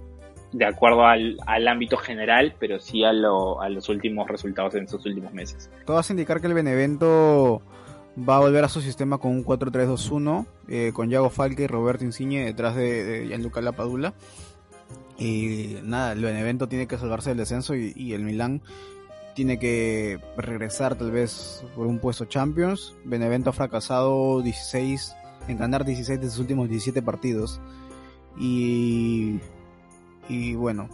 [0.51, 4.85] de acuerdo al, al ámbito general, pero sí a, lo, a los últimos resultados en
[4.85, 5.69] estos últimos meses.
[5.85, 7.61] Todo hace indicar que el Benevento
[8.17, 12.03] va a volver a su sistema con un 4-3-2-1, eh, con Yago Falque y Roberto
[12.03, 14.13] Insigne detrás de, de Gianluca Lapadula.
[15.19, 18.61] Y nada, el Benevento tiene que salvarse del descenso y, el Milán
[19.35, 22.95] tiene que regresar tal vez por un puesto Champions.
[23.03, 25.15] Benevento ha fracasado 16
[25.49, 27.59] en ganar 16 de sus últimos 17 partidos.
[28.39, 29.39] Y,
[30.29, 30.87] y bueno,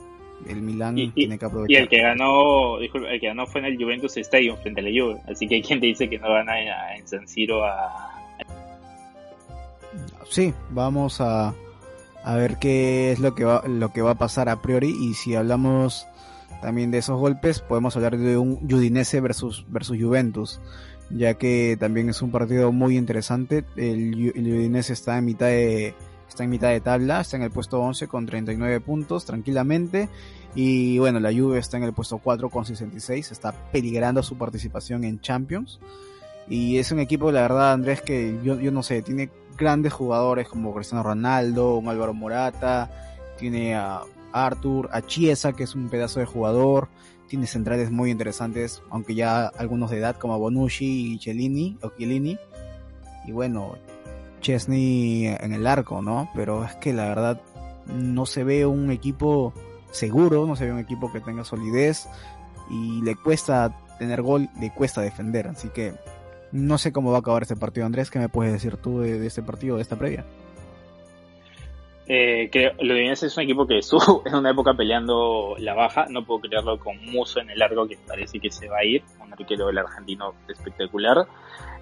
[0.47, 1.71] el Milan tiene que aprovechar.
[1.71, 4.83] Y el que ganó, disculpa, el que ganó fue en el Juventus Stadium frente a
[4.83, 8.11] la Juve, así que hay quien te dice que no gana en San Siro a
[10.29, 11.53] Sí, vamos a
[12.23, 15.13] a ver qué es lo que va lo que va a pasar a priori y
[15.13, 16.07] si hablamos
[16.61, 20.59] también de esos golpes, podemos hablar de un Udinese versus versus Juventus,
[21.11, 23.63] ya que también es un partido muy interesante.
[23.75, 25.93] El, el Udinese está en mitad de
[26.27, 30.09] está en mitad de tabla, está en el puesto 11 con 39 puntos tranquilamente.
[30.55, 35.03] Y bueno, la Juve está en el puesto 4 con 66, está peligrando su participación
[35.03, 35.79] en Champions.
[36.47, 40.47] Y es un equipo, la verdad, Andrés, que yo, yo no sé, tiene grandes jugadores
[40.47, 42.89] como Cristiano Ronaldo, un Álvaro Morata,
[43.37, 44.01] tiene a
[44.31, 46.89] Arthur, a Chiesa, que es un pedazo de jugador,
[47.27, 51.91] tiene centrales muy interesantes, aunque ya algunos de edad como Bonucci y Cellini o.
[51.97, 53.75] Y bueno,
[54.45, 56.29] Chesney en el arco, ¿no?
[56.35, 57.41] Pero es que la verdad
[57.87, 59.53] no se ve un equipo
[59.89, 62.07] seguro, no se ve un equipo que tenga solidez
[62.69, 65.47] y le cuesta tener gol, le cuesta defender.
[65.47, 65.95] Así que
[66.51, 67.87] no sé cómo va a acabar este partido.
[67.87, 70.25] Andrés, ¿qué me puedes decir tú de, este partido, de esta previa?
[72.07, 76.23] Eh, creo, lo es un equipo que estuvo en una época peleando la baja, no
[76.23, 79.33] puedo creerlo con Muso en el largo que parece que se va a ir, un
[79.33, 81.27] arquero del argentino espectacular.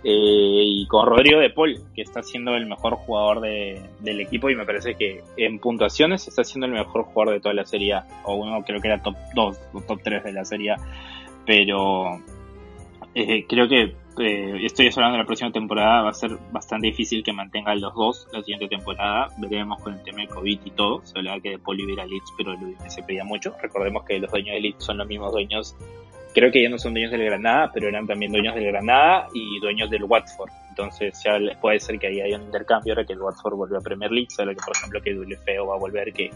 [0.05, 4.49] Eh, y con Rodrigo de Paul, que está siendo el mejor jugador del equipo.
[4.49, 7.95] Y me parece que en puntuaciones está siendo el mejor jugador de toda la serie,
[8.26, 10.76] o uno creo que era top 2 o top 3 de la serie,
[11.45, 12.21] pero
[13.15, 17.24] eh, creo que eh, estoy hablando de la próxima temporada, va a ser bastante difícil
[17.24, 21.05] que mantengan los dos la siguiente temporada, veremos con el tema de COVID y todo,
[21.05, 22.55] se hablaba que de Paul iba a Leeds, pero
[22.88, 25.76] se pedía mucho, recordemos que los dueños de Leeds son los mismos dueños.
[26.34, 29.59] Creo que ya no son dueños del Granada, pero eran también dueños del Granada y
[29.59, 30.49] dueños del Watford.
[30.70, 33.82] Entonces ya puede ser que ahí haya un intercambio ahora que el Watford vuelve a
[33.82, 36.32] Premier League, solo que por ejemplo que Dulefeo va a volver, que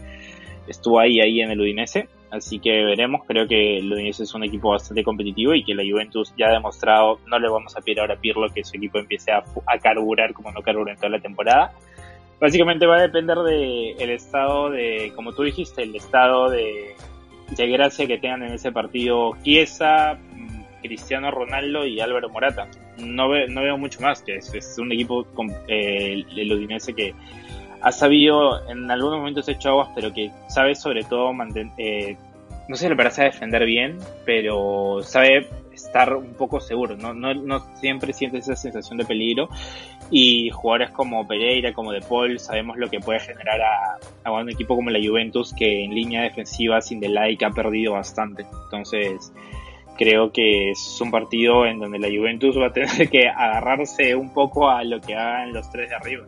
[0.68, 2.08] estuvo ahí ahí en el Udinese.
[2.30, 5.82] Así que veremos, creo que el Udinese es un equipo bastante competitivo y que la
[5.82, 8.98] Juventus ya ha demostrado, no le vamos a pedir ahora a Pirlo que su equipo
[8.98, 11.72] empiece a, a carburar como no carburó en toda la temporada.
[12.40, 16.94] Básicamente va a depender de el estado de, como tú dijiste, el estado de,
[17.56, 22.68] de gracia que tengan en ese partido Chiesa, mm, Cristiano Ronaldo y Álvaro Morata.
[22.98, 27.14] No, no veo mucho más, que es, un equipo con, eh, el Udinese que
[27.80, 32.16] ha sabido en algunos momentos hecho aguas, pero que sabe sobre todo mantener, eh,
[32.68, 37.32] no sé si le parece defender bien, pero sabe estar un poco seguro, no, no,
[37.34, 39.48] no siempre siente esa sensación de peligro
[40.10, 43.60] y jugadores como Pereira, como De Paul, sabemos lo que puede generar
[44.24, 47.94] a, un equipo como la Juventus que en línea defensiva sin de like ha perdido
[47.94, 48.46] bastante.
[48.64, 49.32] Entonces,
[49.96, 54.32] creo que es un partido en donde la Juventus va a tener que agarrarse un
[54.32, 56.26] poco a lo que hagan los tres de arriba.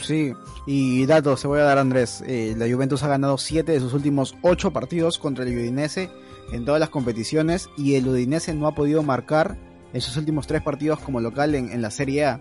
[0.00, 0.32] Sí,
[0.66, 2.22] y datos, se voy a dar Andrés.
[2.26, 6.10] Eh, la Juventus ha ganado 7 de sus últimos 8 partidos contra el Udinese
[6.52, 9.56] en todas las competiciones y el Udinese no ha podido marcar
[9.92, 12.40] en sus últimos 3 partidos como local en, la Serie A.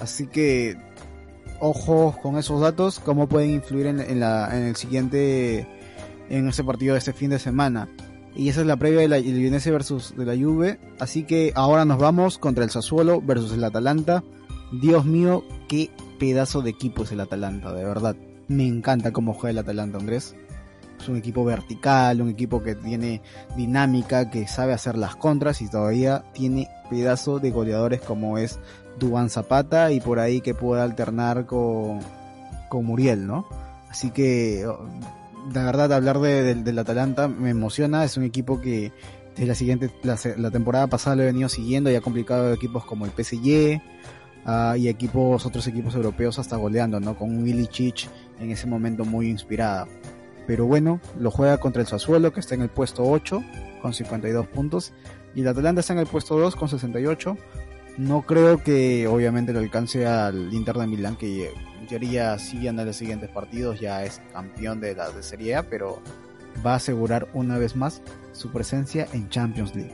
[0.00, 0.76] Así que
[1.60, 5.66] ojo con esos datos, cómo pueden influir en, el siguiente,
[6.28, 7.88] en ese partido de este fin de semana.
[8.34, 10.78] Y esa es la previa de la Udinese versus de la Juve.
[10.98, 14.22] Así que ahora nos vamos contra el Sassuolo versus el Atalanta.
[14.72, 15.90] Dios mío, qué
[16.20, 18.14] pedazo de equipo es el Atalanta, de verdad.
[18.46, 20.36] Me encanta cómo juega el Atalanta, Andrés.
[21.00, 23.22] Es un equipo vertical, un equipo que tiene
[23.56, 28.58] dinámica, que sabe hacer las contras y todavía tiene pedazo de goleadores como es
[28.98, 32.00] Dubán Zapata y por ahí que pueda alternar con,
[32.68, 33.46] con Muriel, ¿no?
[33.88, 34.70] Así que,
[35.54, 38.04] la verdad, hablar de, del Atalanta me emociona.
[38.04, 38.92] Es un equipo que
[39.30, 43.06] desde la siguiente, la, temporada pasada lo he venido siguiendo y ha complicado equipos como
[43.06, 43.80] el PSG
[44.46, 47.16] uh, y equipos, otros equipos europeos hasta goleando, ¿no?
[47.16, 49.86] Con un Ilicic en ese momento muy inspirada.
[50.46, 53.42] Pero bueno, lo juega contra el Sassuolo que está en el puesto 8
[53.82, 54.92] con 52 puntos
[55.34, 57.36] y el Atalanta está en el puesto 2 con 68
[58.00, 62.82] no creo que obviamente le alcance al Inter de Milán, que en teoría si anda
[62.82, 66.00] en los siguientes partidos, ya es campeón de la de Serie A, pero
[66.64, 68.00] va a asegurar una vez más
[68.32, 69.92] su presencia en Champions League.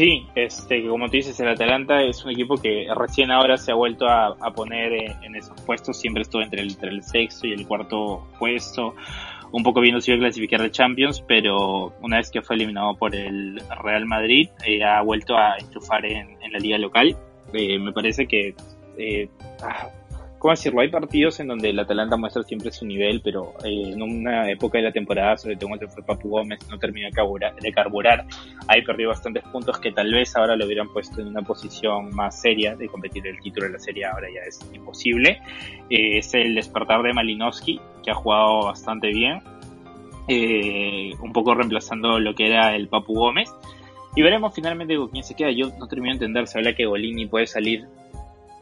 [0.00, 3.74] Sí, este, como tú dices, el Atalanta es un equipo que recién ahora se ha
[3.74, 7.66] vuelto a, poner en, esos puestos, siempre estuvo entre el, entre el sexto y el
[7.66, 8.94] cuarto puesto
[9.52, 13.60] un poco iba a clasificar de Champions, pero una vez que fue eliminado por el
[13.82, 17.14] Real Madrid, eh, ha vuelto a enchufar en, la liga local.
[17.52, 18.54] Eh, me parece que
[18.96, 19.28] eh,
[19.62, 19.90] ah,
[20.40, 20.80] ¿cómo decirlo?
[20.80, 24.78] Hay partidos en donde el Atalanta muestra siempre su nivel, pero eh, en una época
[24.78, 28.24] de la temporada, sobre todo cuando fue Papu Gómez, no terminó de carburar,
[28.66, 32.40] ahí perdió bastantes puntos que tal vez ahora lo hubieran puesto en una posición más
[32.40, 35.42] seria de competir el título de la serie, ahora ya es imposible.
[35.90, 39.42] Eh, es el despertar de Malinowski, que ha jugado bastante bien,
[40.26, 43.52] eh, un poco reemplazando lo que era el Papu Gómez.
[44.16, 45.52] Y veremos finalmente con quién se queda.
[45.52, 47.86] Yo no termino de entender, se habla que Golini puede salir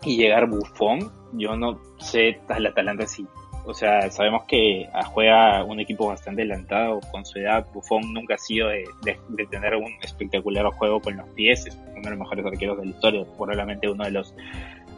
[0.03, 3.27] y llegar Buffon, yo no sé el Atalanta sí.
[3.65, 7.67] O sea, sabemos que juega un equipo bastante adelantado con su edad.
[7.75, 11.67] Buffon nunca ha sido de, de, tener un espectacular juego con los pies.
[11.67, 13.27] Es uno de los mejores arqueros de la historia.
[13.37, 14.35] Probablemente uno de los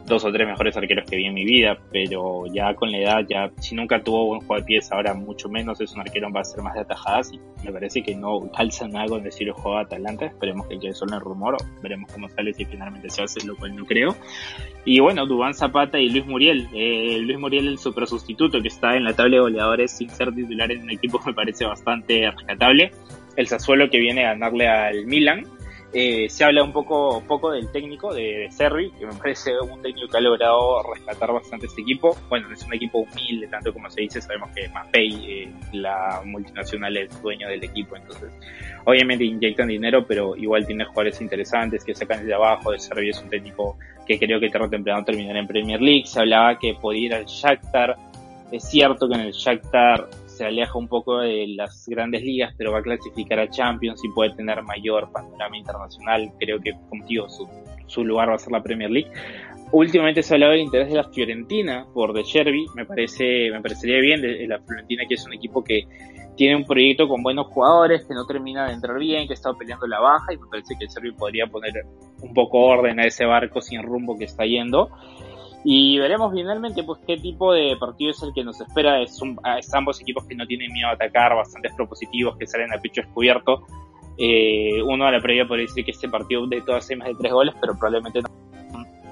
[0.05, 3.25] dos o tres mejores arqueros que vi en mi vida, pero ya con la edad,
[3.29, 6.41] ya si nunca tuvo buen juego de pies, ahora mucho menos es un arquero va
[6.41, 9.53] a ser más de atajadas y me parece que no calza nada con decir el
[9.53, 13.23] juego de Atalanta, esperemos que quede solo en rumor, veremos cómo sale si finalmente se
[13.23, 14.15] hace, lo cual no creo.
[14.85, 18.95] Y bueno, Dubán Zapata y Luis Muriel, eh, Luis Muriel el super sustituto que está
[18.95, 22.91] en la tabla de goleadores sin ser titular en un equipo me parece bastante rescatable.
[23.35, 25.45] El Sassuolo que viene a ganarle al Milan,
[25.93, 30.07] eh, se habla un poco, poco del técnico, de, Serri, que me parece un técnico
[30.07, 32.15] que ha logrado rescatar bastante este equipo.
[32.29, 36.95] Bueno, es un equipo humilde, tanto como se dice, sabemos que Mapei, eh, la multinacional,
[36.95, 38.31] es dueño del equipo, entonces
[38.85, 42.71] obviamente inyectan dinero, pero igual tiene jugadores interesantes que sacan desde abajo.
[42.71, 43.77] De Servi es un técnico
[44.07, 46.05] que creo que tarde o temprano terminará en Premier League.
[46.05, 47.97] Se hablaba que podía ir al Shakhtar.
[48.49, 50.09] Es cierto que en el Shakhtar
[50.41, 54.09] se aleja un poco de las grandes ligas, pero va a clasificar a Champions y
[54.09, 56.31] puede tener mayor panorama internacional.
[56.39, 57.47] Creo que, contigo su,
[57.85, 59.11] su lugar va a ser la Premier League.
[59.71, 63.61] Últimamente se ha hablado del interés de la Fiorentina por De Chervi, me parece, me
[63.61, 65.85] parecería bien, de, la Fiorentina que es un equipo que
[66.35, 69.85] tiene un proyecto con buenos jugadores, que no termina de entrar bien, que está peleando
[69.85, 71.85] la baja y me parece que el Chervi podría poner
[72.19, 74.89] un poco orden a ese barco sin rumbo que está yendo.
[75.63, 79.01] Y veremos finalmente pues qué tipo de partido es el que nos espera.
[79.01, 79.39] Es, un,
[79.73, 83.63] ambos equipos que no tienen miedo a atacar, bastantes propositivos que salen a pecho descubierto.
[84.17, 87.15] Eh, uno a la previa podría decir que este partido de todas hay más de
[87.15, 88.21] tres goles, pero probablemente,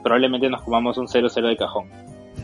[0.03, 1.87] probablemente nos comamos un 0-0 de cajón.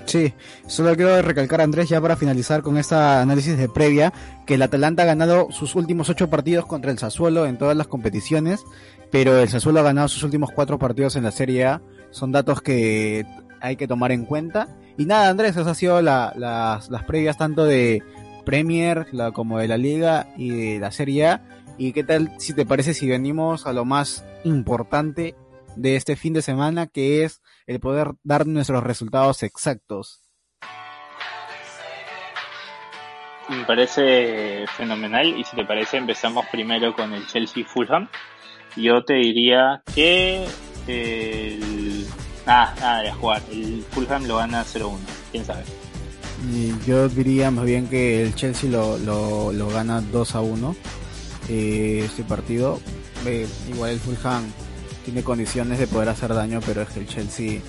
[0.06, 0.34] Sí,
[0.68, 4.14] solo quiero recalcar Andrés ya para finalizar con esta análisis de previa
[4.46, 7.88] que el Atalanta ha ganado sus últimos ocho partidos contra el Sassuolo en todas las
[7.88, 8.64] competiciones,
[9.12, 11.82] pero el Sassuolo ha ganado sus últimos cuatro partidos en la Serie A.
[12.12, 13.26] Son datos que
[13.62, 14.68] hay que tomar en cuenta.
[14.98, 18.04] Y nada, Andrés, esas han sido las, las previas tanto de
[18.46, 21.42] Premier la, como de la Liga y de la Serie A.
[21.78, 25.36] ¿Y qué tal si te parece si venimos a lo más importante
[25.76, 30.22] de este fin de semana, que es el poder dar nuestros resultados exactos?
[33.50, 38.08] Me parece fenomenal y si te parece empezamos primero con el Chelsea Fulham.
[38.76, 40.48] Yo te diría que
[40.88, 41.75] el...
[42.48, 43.42] Ah, nada de jugar.
[43.52, 44.98] El Fulham lo gana 0-1.
[45.32, 45.64] ¿Quién sabe?
[46.86, 50.76] yo diría más bien que el Chelsea lo, lo, lo gana 2 a 1
[51.50, 52.80] eh, este partido.
[53.26, 54.44] Eh, igual el Fulham
[55.04, 57.62] tiene condiciones de poder hacer daño, pero es que el Chelsea,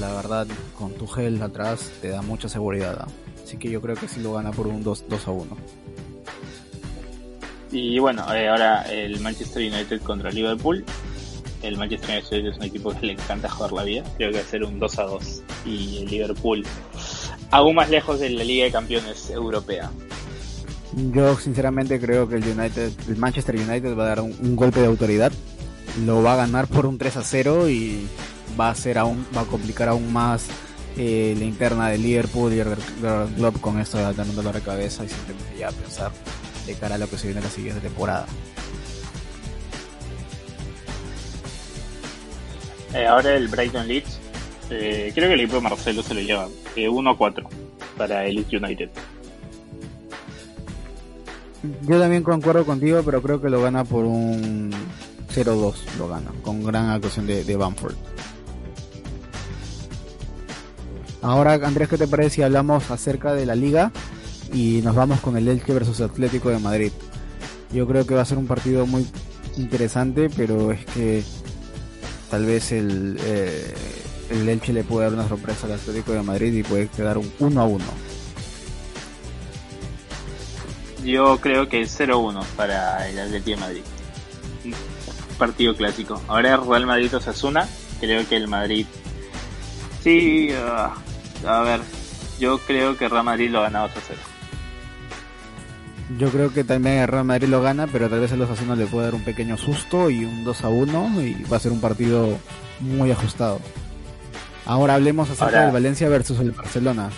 [0.00, 0.46] la verdad,
[0.76, 3.06] con Tuchel atrás te da mucha seguridad.
[3.44, 5.56] Así que yo creo que sí lo gana por un 2, 2 a 1.
[7.72, 10.84] Y bueno, eh, ahora el Manchester United contra Liverpool.
[11.62, 14.02] El Manchester United es un equipo que le encanta jugar la vida.
[14.16, 15.42] Creo que va a ser un 2 a 2.
[15.66, 16.64] Y el Liverpool
[17.50, 19.90] aún más lejos de la Liga de Campeones Europea.
[20.94, 24.86] Yo sinceramente creo que el United, el Manchester United va a dar un, golpe de
[24.86, 25.32] autoridad.
[26.04, 28.06] Lo va a ganar por un 3 a 0 y
[28.58, 30.46] va a ser aún, va a complicar aún más
[30.96, 32.68] eh, la interna de Liverpool y el
[33.36, 36.10] Club con esto de dando dolor de cabeza y simplemente ya pensar
[36.66, 38.26] de cara a lo que se viene la siguiente temporada.
[42.94, 44.18] Eh, ahora el Brighton Leeds.
[44.70, 46.48] Eh, creo que el equipo de Marcelo se lo lleva.
[46.76, 47.48] 1 a 4
[47.96, 48.90] para el Leeds United.
[51.82, 54.72] Yo también concuerdo contigo, pero creo que lo gana por un
[55.32, 57.94] 0-2, lo gana, con gran actuación de, de Bamford.
[61.22, 63.92] Ahora, Andrés, ¿qué te parece si hablamos acerca de la liga
[64.52, 66.90] y nos vamos con el Elche versus Atlético de Madrid?
[67.72, 69.06] Yo creo que va a ser un partido muy
[69.56, 71.22] interesante, pero es que
[72.32, 73.74] tal vez el, eh,
[74.30, 77.30] el Elche le puede dar una sorpresa al Atlético de Madrid y puede quedar un
[77.38, 77.84] 1 a 1.
[81.04, 83.82] Yo creo que es 0-1 para el Atlético de Madrid.
[85.36, 86.22] partido clásico.
[86.26, 87.68] Ahora Real Madrid Osasuna.
[88.00, 88.86] Creo que el Madrid.
[90.02, 91.80] Sí, uh, a ver.
[92.40, 94.31] Yo creo que Real Madrid lo gana 2 0.
[96.18, 98.86] Yo creo que también el Real Madrid lo gana, pero tal vez el Osasuna le
[98.86, 102.38] puede dar un pequeño susto y un 2 1 y va a ser un partido
[102.80, 103.60] muy ajustado.
[104.66, 107.10] Ahora hablemos acerca del Valencia versus el Barcelona.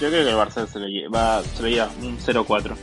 [0.00, 2.74] Yo creo que el Barça se lo lleva, se lo lleva un 0-4.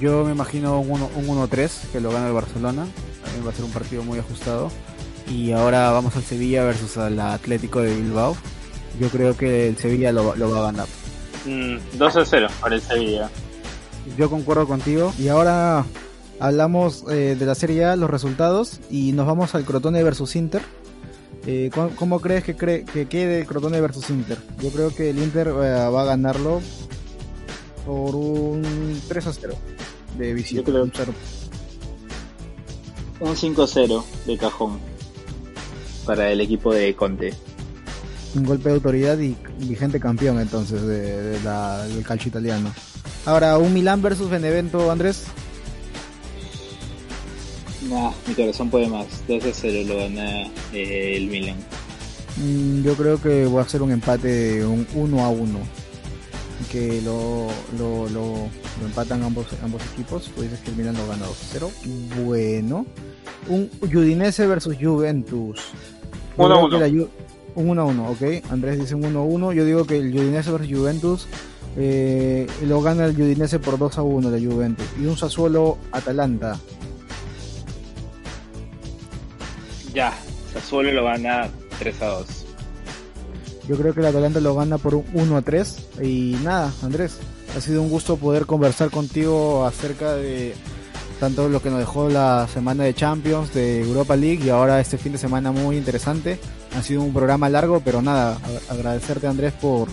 [0.00, 2.86] Yo me imagino un 1-3 que lo gana el Barcelona.
[3.24, 4.70] También va a ser un partido muy ajustado.
[5.28, 8.36] Y ahora vamos al Sevilla versus al Atlético de Bilbao.
[9.00, 10.86] Yo creo que el Sevilla lo, va a ganar.
[11.44, 13.30] Mm, 2-0 para el Sevilla.
[14.16, 15.12] Yo concuerdo contigo.
[15.18, 15.84] Y ahora
[16.40, 18.80] hablamos eh, de la Serie A, los resultados.
[18.90, 20.62] Y nos vamos al Crotone versus Inter.
[21.46, 24.38] Eh, ¿cómo, crees que, cree, que quede Crotone versus Inter?
[24.62, 26.62] Yo creo que el Inter eh, va a ganarlo
[27.84, 29.54] por un 3 a 0
[30.16, 30.70] de visita.
[30.70, 30.92] un,
[33.20, 34.78] 5-0 de cajón
[36.06, 37.34] para el equipo de Conte.
[38.34, 42.72] Un golpe de autoridad y vigente campeón entonces de, del calcio italiano.
[43.26, 45.24] Ahora, un Milan versus Benevento, Andrés.
[47.88, 49.06] No, mi corazón puede más.
[49.28, 51.56] 2 a 0 lo gana eh, el Milan.
[52.36, 55.58] Mm, yo creo que voy a hacer un empate, un 1 a 1.
[56.70, 58.48] Que lo, lo, lo,
[58.84, 60.30] empatan ambos, ambos equipos.
[60.34, 61.70] Tú dices que el Milan lo gana 2 a 0.
[62.24, 62.86] Bueno.
[63.48, 65.60] Un Udinese versus Juventus.
[66.36, 67.08] 1 a 1.
[67.54, 68.22] Un 1 a 1, ok.
[68.50, 69.52] Andrés dice un 1 a 1.
[69.52, 71.26] Yo digo que el Udinese versus Juventus
[71.76, 74.86] eh, lo gana el Udinese por 2 a 1 de Juventus.
[75.00, 76.58] Y un Sassuolo Atalanta.
[79.92, 80.12] Ya,
[80.52, 81.48] Sassuolo lo gana
[81.78, 82.26] 3 a 2.
[83.68, 85.88] Yo creo que el Atalanta lo gana por un 1 a 3.
[86.02, 87.18] Y nada, Andrés,
[87.56, 90.54] ha sido un gusto poder conversar contigo acerca de
[91.24, 94.98] tanto lo que nos dejó la semana de Champions, de Europa League y ahora este
[94.98, 96.38] fin de semana muy interesante.
[96.76, 98.36] Ha sido un programa largo, pero nada,
[98.68, 99.88] agradecerte Andrés por,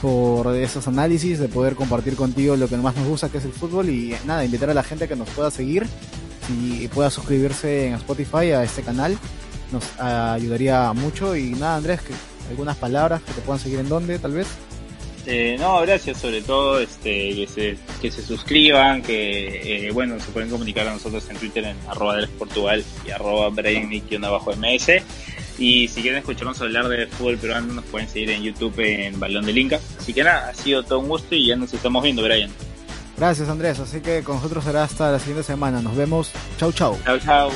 [0.00, 3.52] por esos análisis, de poder compartir contigo lo que más nos gusta, que es el
[3.52, 5.86] fútbol y nada, invitar a la gente que nos pueda seguir
[6.48, 9.18] y pueda suscribirse en Spotify a este canal
[9.72, 11.36] nos ayudaría mucho.
[11.36, 12.14] Y nada, Andrés, que
[12.48, 14.46] algunas palabras que te puedan seguir en dónde, tal vez.
[15.26, 20.30] Eh, no, gracias sobre todo este, que, se, que se suscriban, que eh, bueno, se
[20.30, 25.02] pueden comunicar a nosotros en Twitter en arroba Portugal y arroba ms
[25.58, 29.46] y si quieren escucharnos hablar de fútbol peruano nos pueden seguir en YouTube en Balón
[29.46, 29.80] de Inca.
[29.98, 32.50] Así que nada, ha sido todo un gusto y ya nos estamos viendo, Brian.
[33.16, 35.80] Gracias Andrés, así que con nosotros será hasta la siguiente semana.
[35.80, 36.30] Nos vemos.
[36.58, 36.98] Chau chau.
[37.04, 37.50] Chau chau.